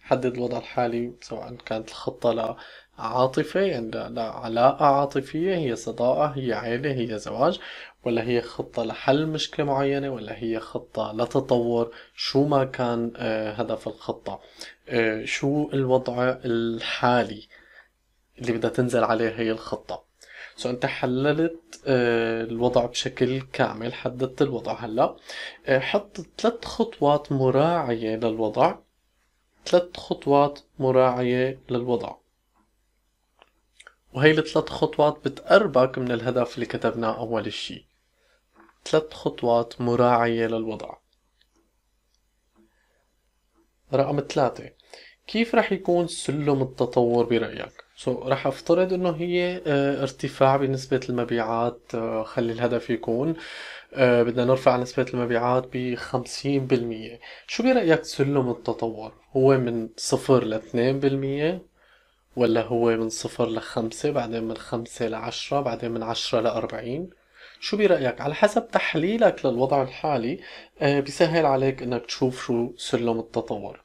حدد 0.00 0.34
الوضع 0.34 0.58
الحالي 0.58 1.12
سواء 1.20 1.54
كانت 1.54 1.88
الخطة 1.88 2.56
لعاطفة 2.98 3.60
يعني 3.60 3.90
لعلاقة 3.90 4.86
عاطفية 4.86 5.54
هي 5.56 5.76
صداقة 5.76 6.26
هي 6.26 6.52
عيلة 6.52 6.92
هي 6.92 7.18
زواج 7.18 7.60
ولا 8.04 8.22
هي 8.22 8.40
خطة 8.42 8.84
لحل 8.84 9.26
مشكلة 9.26 9.66
معينة 9.66 10.10
ولا 10.10 10.42
هي 10.42 10.60
خطة 10.60 11.12
لتطور 11.12 11.94
شو 12.16 12.44
ما 12.44 12.64
كان 12.64 13.12
آه، 13.16 13.52
هدف 13.52 13.88
الخطة. 13.88 14.40
آه، 14.88 15.24
شو 15.24 15.70
الوضع 15.72 16.36
الحالي 16.44 17.48
اللي 18.38 18.52
بدها 18.52 18.70
تنزل 18.70 19.04
عليه 19.04 19.28
هي 19.30 19.50
الخطة. 19.50 20.04
سو 20.56 20.70
انت 20.70 20.86
حللت 20.86 21.60
آه، 21.86 22.44
الوضع 22.44 22.86
بشكل 22.86 23.40
كامل 23.52 23.94
حددت 23.94 24.42
الوضع 24.42 24.72
هلا. 24.72 25.16
حط 25.68 26.20
ثلاث 26.38 26.64
خطوات 26.64 27.32
مراعية 27.32 28.16
للوضع. 28.16 28.74
ثلاث 29.66 29.96
خطوات 29.96 30.58
مراعية 30.78 31.58
للوضع. 31.70 32.23
وهي 34.14 34.30
الثلاث 34.30 34.68
خطوات 34.68 35.18
بتقربك 35.24 35.98
من 35.98 36.12
الهدف 36.12 36.54
اللي 36.54 36.66
كتبناه 36.66 37.18
أول 37.18 37.52
شي 37.52 37.86
ثلاث 38.84 39.12
خطوات 39.12 39.80
مراعية 39.80 40.46
للوضع. 40.46 40.94
رقم 43.94 44.20
ثلاثة. 44.20 44.70
كيف 45.26 45.54
رح 45.54 45.72
يكون 45.72 46.06
سلم 46.06 46.62
التطور 46.62 47.24
برأيك؟ 47.24 47.84
سو 47.96 48.14
so, 48.14 48.26
رح 48.26 48.46
أفترض 48.46 48.92
إنه 48.92 49.10
هي 49.10 49.62
آه 49.66 50.02
ارتفاع 50.02 50.56
بنسبة 50.56 51.00
المبيعات 51.08 51.80
آه 51.94 52.22
خلي 52.22 52.52
الهدف 52.52 52.90
يكون 52.90 53.34
آه 53.94 54.22
بدنا 54.22 54.44
نرفع 54.44 54.76
نسبة 54.76 55.06
المبيعات 55.14 55.68
بخمسين 55.72 56.66
بالمية. 56.66 57.20
شو 57.46 57.62
برأيك 57.62 58.04
سلم 58.04 58.50
التطور؟ 58.50 59.12
هو 59.36 59.58
من 59.58 59.88
صفر 59.96 60.44
لاثنين 60.44 61.00
بالمية؟ 61.00 61.73
ولا 62.36 62.62
هو 62.62 62.96
من 62.96 63.08
صفر 63.08 63.48
لخمسة 63.50 64.10
بعدين 64.10 64.44
من 64.44 64.56
خمسة 64.56 65.08
لعشرة 65.08 65.60
بعدين 65.60 65.90
من 65.90 66.02
عشرة 66.02 66.40
لأربعين. 66.40 67.10
شو 67.60 67.76
برأيك؟ 67.76 68.20
على 68.20 68.34
حسب 68.34 68.70
تحليلك 68.70 69.46
للوضع 69.46 69.82
الحالي 69.82 70.40
آه، 70.80 71.00
بيسهل 71.00 71.46
عليك 71.46 71.82
إنك 71.82 72.06
تشوف 72.06 72.46
شو 72.46 72.72
سلم 72.76 73.18
التطور. 73.20 73.80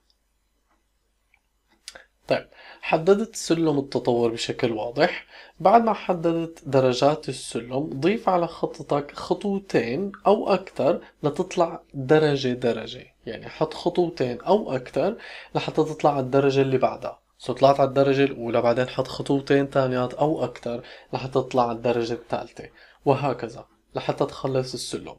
طيب 2.28 2.48
حددت 2.82 3.36
سلم 3.36 3.80
التطور 3.80 4.32
بشكل 4.32 4.72
واضح. 4.72 5.26
بعد 5.60 5.84
ما 5.84 5.94
حددت 5.94 6.64
درجات 6.66 7.30
السلم 7.30 7.80
ضيف 7.80 8.30
على 8.30 8.48
خطتك 8.48 9.12
خطوتين 9.12 10.12
أو 10.28 10.54
أكثر 10.54 11.02
لتطلع 11.24 11.82
درجة 11.94 12.54
درجة. 12.54 13.06
يعني 13.26 13.50
حط 13.50 13.74
خطوتين 13.74 14.42
أو 14.42 14.76
أكثر 14.76 15.18
لحتى 15.56 15.84
تطلع 15.84 16.20
الدرجة 16.20 16.62
اللي 16.62 16.78
بعدها. 16.78 17.20
سو 17.40 17.54
طلعت 17.54 17.80
على 17.80 17.90
الدرجة 17.90 18.24
الأولى 18.24 18.62
بعدين 18.62 18.90
حط 18.90 19.08
خطوتين 19.08 19.70
تانيات 19.70 20.14
أو 20.14 20.44
أكثر 20.44 20.84
لحتى 21.14 21.32
تطلع 21.32 21.64
على 21.70 21.78
الدرجة 21.78 22.14
الثالثة 22.14 22.70
وهكذا 23.06 23.66
لحتى 23.96 24.26
تخلص 24.26 24.74
السلم. 24.74 25.16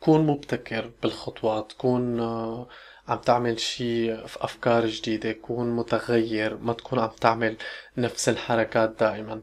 كون 0.00 0.26
مبتكر 0.26 0.92
بالخطوات 1.02 1.72
كون 1.72 2.20
آه، 2.20 2.68
عم 3.08 3.18
تعمل 3.18 3.60
شي 3.60 4.16
في 4.26 4.44
أفكار 4.44 4.86
جديدة 4.86 5.32
كون 5.32 5.76
متغير 5.76 6.56
ما 6.56 6.72
تكون 6.72 6.98
عم 6.98 7.10
تعمل 7.20 7.56
نفس 7.96 8.28
الحركات 8.28 8.90
دائما. 9.00 9.42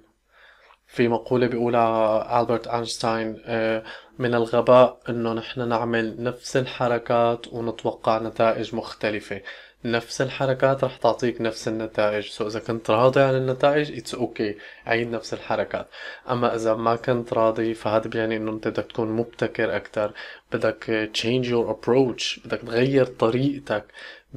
في 0.87 1.07
مقولة 1.07 1.47
بيقولها 1.47 2.41
ألبرت 2.41 2.67
أينشتاين 2.67 3.41
آه، 3.45 3.83
من 4.19 4.35
الغباء 4.35 4.99
إنه 5.09 5.33
نحن 5.33 5.69
نعمل 5.69 6.23
نفس 6.23 6.57
الحركات 6.57 7.47
ونتوقع 7.53 8.19
نتائج 8.19 8.75
مختلفة. 8.75 9.41
نفس 9.85 10.21
الحركات 10.21 10.83
رح 10.83 10.97
تعطيك 10.97 11.41
نفس 11.41 11.67
النتائج. 11.67 12.27
so 12.29 12.47
إذا 12.47 12.59
كنت 12.59 12.89
راضي 12.89 13.21
عن 13.21 13.35
النتائج 13.35 13.97
it's 13.97 14.53
okay. 14.53 14.57
عيد 14.87 15.11
نفس 15.11 15.33
الحركات. 15.33 15.87
أما 16.29 16.55
إذا 16.55 16.75
ما 16.75 16.95
كنت 16.95 17.33
راضي 17.33 17.73
فهذا 17.73 18.07
بيعني 18.07 18.37
إنه 18.37 18.51
أنت 18.51 18.67
بدك 18.67 18.85
تكون 18.85 19.11
مبتكر 19.11 19.75
أكثر 19.75 20.13
بدك 20.51 21.09
change 21.17 21.45
your 21.45 21.75
approach. 21.75 22.45
بدك 22.45 22.61
تغير 22.61 23.05
طريقتك. 23.05 23.85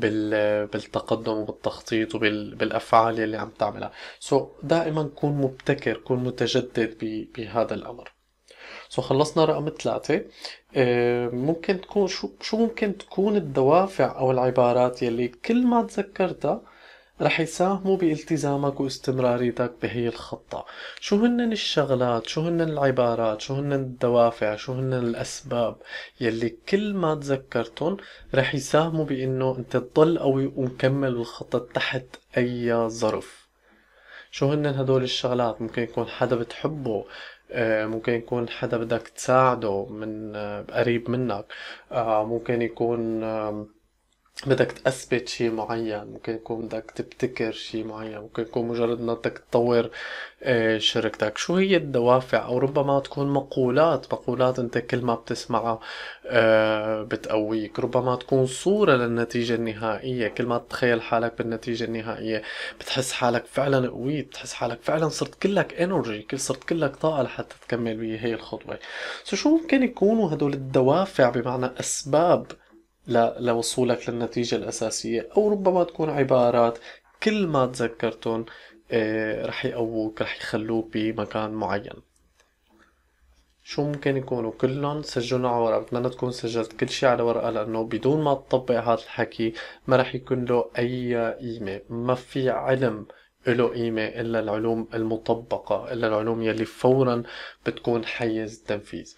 بالتقدم 0.01 1.33
وبالتخطيط 1.33 2.15
وبالافعال 2.15 3.21
اللي 3.21 3.37
عم 3.37 3.51
تعملها. 3.51 3.93
so 4.21 4.41
so 4.41 4.65
دائما 4.67 5.03
كون 5.03 5.33
مبتكر 5.33 5.97
كون 5.97 6.25
متجدد 6.25 6.97
بهذا 7.37 7.75
الأمر. 7.75 8.13
so 8.89 9.03
خلصنا 9.03 9.45
رقم 9.45 9.69
ثلاثة. 9.69 10.25
آه، 10.77 11.29
ممكن 11.29 11.81
تكون 11.81 12.07
شو 12.07 12.31
شو 12.41 12.57
ممكن 12.57 12.99
تكون 12.99 13.37
الدوافع 13.37 14.19
أو 14.19 14.31
العبارات 14.31 15.03
يلي 15.03 15.29
كل 15.29 15.67
ما 15.67 15.83
تذكرتها 15.83 16.63
رح 17.21 17.41
يساهموا 17.41 17.97
بالتزامك 17.97 18.81
واستمراريتك 18.81 19.73
بهي 19.83 20.09
الخطة. 20.09 20.67
شو 21.01 21.17
هن 21.17 21.53
الشغلات؟ 21.53 22.27
شو 22.27 22.41
هن 22.41 22.61
العبارات؟ 22.61 23.41
شو 23.41 23.55
هن 23.55 23.73
الدوافع؟ 23.73 24.57
شو 24.57 24.73
هن 24.73 24.93
الأسباب 24.93 25.77
يلي 26.21 26.49
كل 26.69 26.95
ما 26.95 27.15
تذكرتهم 27.15 27.97
رح 28.35 28.55
يساهموا 28.55 29.05
بأنه 29.05 29.57
أنت 29.59 29.77
تضل 29.77 30.19
قوي 30.19 30.53
ومكمل 30.57 31.09
الخطة 31.09 31.59
تحت 31.59 32.07
أي 32.37 32.89
ظرف. 32.89 33.49
شو 34.31 34.53
هن 34.53 34.67
هدول 34.67 35.03
الشغلات؟ 35.03 35.63
ممكن 35.63 35.83
يكون 35.83 36.07
حدا 36.07 36.37
بتحبه 36.37 37.05
آه، 37.53 37.87
ممكن 37.87 38.13
يكون 38.13 38.49
حدا 38.49 38.77
بدك 38.77 39.09
تساعده 39.09 39.87
من 39.87 40.37
آه، 40.37 40.63
قريب 40.71 41.11
منك 41.11 41.47
آه، 41.93 42.27
ممكن 42.27 42.63
يكون 42.63 43.25
بدك 44.47 44.73
تثبت 44.73 45.29
شيء 45.29 45.51
معين 45.51 46.05
ممكن 46.05 46.35
يكون 46.35 46.67
بدك 46.67 46.91
تبتكر 46.91 47.53
شيء 47.53 47.85
معين 47.85 48.19
ممكن 48.19 48.43
يكون 48.43 48.69
مجرد 48.69 49.01
انك 49.01 49.19
بدك 49.19 49.43
تطور 49.51 49.91
آه، 50.43 50.79
شركتك. 50.79 51.39
شو 51.39 51.57
هي 51.57 51.77
الدوافع؟ 51.77 52.45
أو 52.45 52.59
ربما 52.59 53.01
تكون 53.01 53.31
مقولات 53.31 54.13
مقولات 54.13 54.59
أنت 54.59 54.79
كل 54.79 55.03
ما 55.03 55.15
بتسمعها 55.15 55.81
آه، 56.27 57.03
بتقويك. 57.03 57.79
ربما 57.81 58.17
تكون 58.17 58.47
صورة 58.47 58.93
للنتيجة 58.97 59.55
النهائية. 59.55 60.29
كل 60.29 60.47
ما 60.47 60.59
تتخيل 60.59 61.03
حالك 61.03 61.39
بالنتيجة 61.39 61.85
النهائية 61.85 62.43
بتحس 62.81 63.13
حالك 63.13 63.47
فعلا 63.47 63.89
قويت 63.89 64.29
بتحس 64.29 64.53
حالك 64.53 64.79
فعلا 64.83 65.09
صرت 65.09 65.35
كلك 65.35 65.75
energy 65.81 66.27
صرت 66.35 66.65
كلك 66.65 66.97
طاقة 66.97 67.23
لحتى 67.23 67.57
تكمل 67.69 67.97
بهي 67.97 68.35
الخطوة. 68.35 68.79
so 69.25 69.37
شو 69.37 69.57
ممكن 69.57 69.83
يكونوا 69.83 70.35
هدول 70.35 70.53
الدوافع 70.53 71.31
بمعنى 71.31 71.67
أسباب 71.81 72.47
لوصولك 73.09 74.09
للنتيجة 74.09 74.57
الأساسية 74.57 75.29
أو 75.37 75.49
ربما 75.51 75.85
تكون 75.85 76.11
عبارات 76.11 76.79
كل 77.23 77.47
ما 77.47 77.67
تذكرتهم 77.67 78.45
آه، 78.91 79.47
رح 79.47 79.65
يقووك 79.65 80.23
رح 80.23 80.37
يخلوك 80.37 80.87
بمكان 80.93 81.51
معين. 81.51 82.03
شو 83.63 83.83
ممكن 83.85 84.17
يكونوا؟ 84.17 84.53
كلهم 84.53 85.03
سجلهم 85.03 85.47
على 85.47 85.65
ورقة. 85.65 85.79
بتمنى 85.81 86.09
تكون 86.09 86.31
سجلت 86.31 86.73
كل 86.73 86.89
شيء 86.89 87.09
على 87.09 87.23
ورقة 87.23 87.51
لأنه 87.51 87.85
بدون 87.85 88.25
ما 88.25 88.35
تطبق 88.35 88.75
هذا 88.75 88.95
الحكي 88.95 89.53
ما 89.87 89.97
رح 89.97 90.15
يكون 90.15 90.45
له 90.45 90.71
أي 90.79 91.33
قيمة. 91.33 91.81
ما 91.91 92.15
في 92.15 92.51
علم 92.51 93.07
له 93.47 93.69
قيمة 93.69 94.05
إلا 94.05 94.41
العلوم 94.41 94.89
المطبقة 94.95 95.93
إلا 95.93 96.07
العلوم 96.07 96.43
يلي 96.43 96.65
فورا 96.65 97.23
بتكون 97.67 98.05
حيز 98.05 98.63
تنفيذ. 98.63 99.15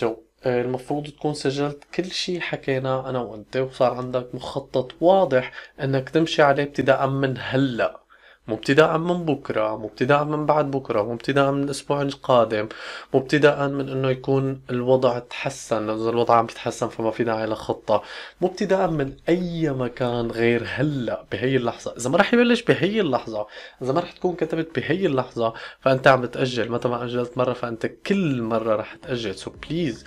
So, 0.00 0.06
المفروض 0.46 1.06
تكون 1.06 1.34
سجلت 1.34 1.84
كل 1.94 2.04
شي 2.10 2.40
حكيناه 2.40 3.10
أنا 3.10 3.18
وأنت 3.18 3.56
وصار 3.56 3.94
عندك 3.94 4.34
مخطط 4.34 4.94
واضح 5.00 5.52
أنك 5.80 6.08
تمشي 6.08 6.42
عليه 6.42 6.62
ابتداء 6.62 7.06
من 7.06 7.34
هلأ. 7.38 8.00
مو 8.48 8.54
ابتداء 8.54 8.98
من 8.98 9.24
بكرة 9.24 9.76
مو 9.76 9.86
ابتداء 9.86 10.24
من 10.24 10.46
بعد 10.46 10.70
بكرة 10.70 11.02
مو 11.02 11.12
ابتداء 11.12 11.52
من 11.52 11.62
الأسبوع 11.62 12.02
القادم 12.02 12.68
مو 13.14 13.20
ابتداء 13.20 13.68
من 13.68 13.88
إنه 13.88 14.10
يكون 14.10 14.60
الوضع 14.70 15.18
تحسن 15.18 15.90
إذا 15.90 16.10
الوضع 16.10 16.34
عم 16.34 16.44
يتحسن 16.44 16.88
فما 16.88 17.10
في 17.10 17.24
داعي 17.24 17.46
لخطة. 17.46 18.02
مو 18.40 18.48
ابتداء 18.48 18.90
من 18.90 19.12
أي 19.28 19.70
مكان 19.70 20.30
غير 20.30 20.64
هلأ 20.66 21.24
بهي 21.32 21.56
اللحظة. 21.56 21.94
إذا 21.96 22.10
ما 22.10 22.16
رح 22.16 22.34
يبلش 22.34 22.62
بهي 22.62 23.00
اللحظة 23.00 23.46
إذا 23.82 23.92
ما 23.92 24.00
رح 24.00 24.12
تكون 24.12 24.34
كتبت 24.34 24.76
بهي 24.76 25.06
اللحظة 25.06 25.54
فأنت 25.80 26.06
عم 26.06 26.26
تأجل. 26.26 26.72
متى 26.72 26.88
ما 26.88 27.04
أجلت 27.04 27.38
مرة 27.38 27.52
فأنت 27.52 27.86
كل 27.86 28.42
مرة 28.42 28.76
رح 28.76 28.94
تأجل. 28.94 29.34
so 29.34 29.50
please 29.50 30.04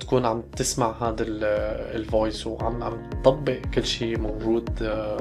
تكون 0.00 0.26
عم 0.26 0.42
تسمع 0.42 1.08
هذا 1.08 1.24
ال 1.28 1.48
voice 1.48 2.46
وعم 2.46 2.82
عم 2.82 3.10
تطبق 3.10 3.58
كل 3.74 3.84
شيء 3.84 4.18
موجود 4.18 4.68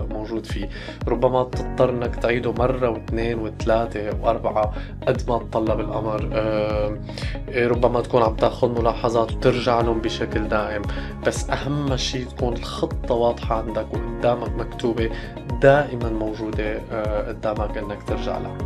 موجود 0.09 0.45
فيه. 0.45 0.69
ربما 1.07 1.43
تضطر 1.43 1.89
إنك 1.89 2.15
تعيده 2.15 2.51
مرة 2.61 2.89
واثنين 2.89 3.39
وثلاثة 3.39 4.09
وأربعة 4.21 4.73
قد 5.07 5.21
ما 5.29 5.37
تطلب 5.37 5.79
الأمر. 5.79 6.29
آه، 6.33 6.97
ربما 7.57 8.01
تكون 8.01 8.23
عم 8.23 8.35
تاخذ 8.35 8.81
ملاحظات 8.81 9.31
وترجع 9.31 9.81
لهم 9.81 10.01
بشكل 10.01 10.47
دائم. 10.47 10.81
بس 11.27 11.49
أهم 11.49 11.97
شيء 11.97 12.25
تكون 12.25 12.53
الخطة 12.53 13.15
واضحة 13.15 13.55
عندك 13.55 13.87
وقدامك 13.93 14.51
مكتوبة 14.57 15.09
دائما 15.61 16.09
موجودة 16.09 16.81
آه، 16.91 17.27
قدامك 17.27 17.77
إنك 17.77 18.03
ترجع 18.03 18.37
لها. 18.37 18.57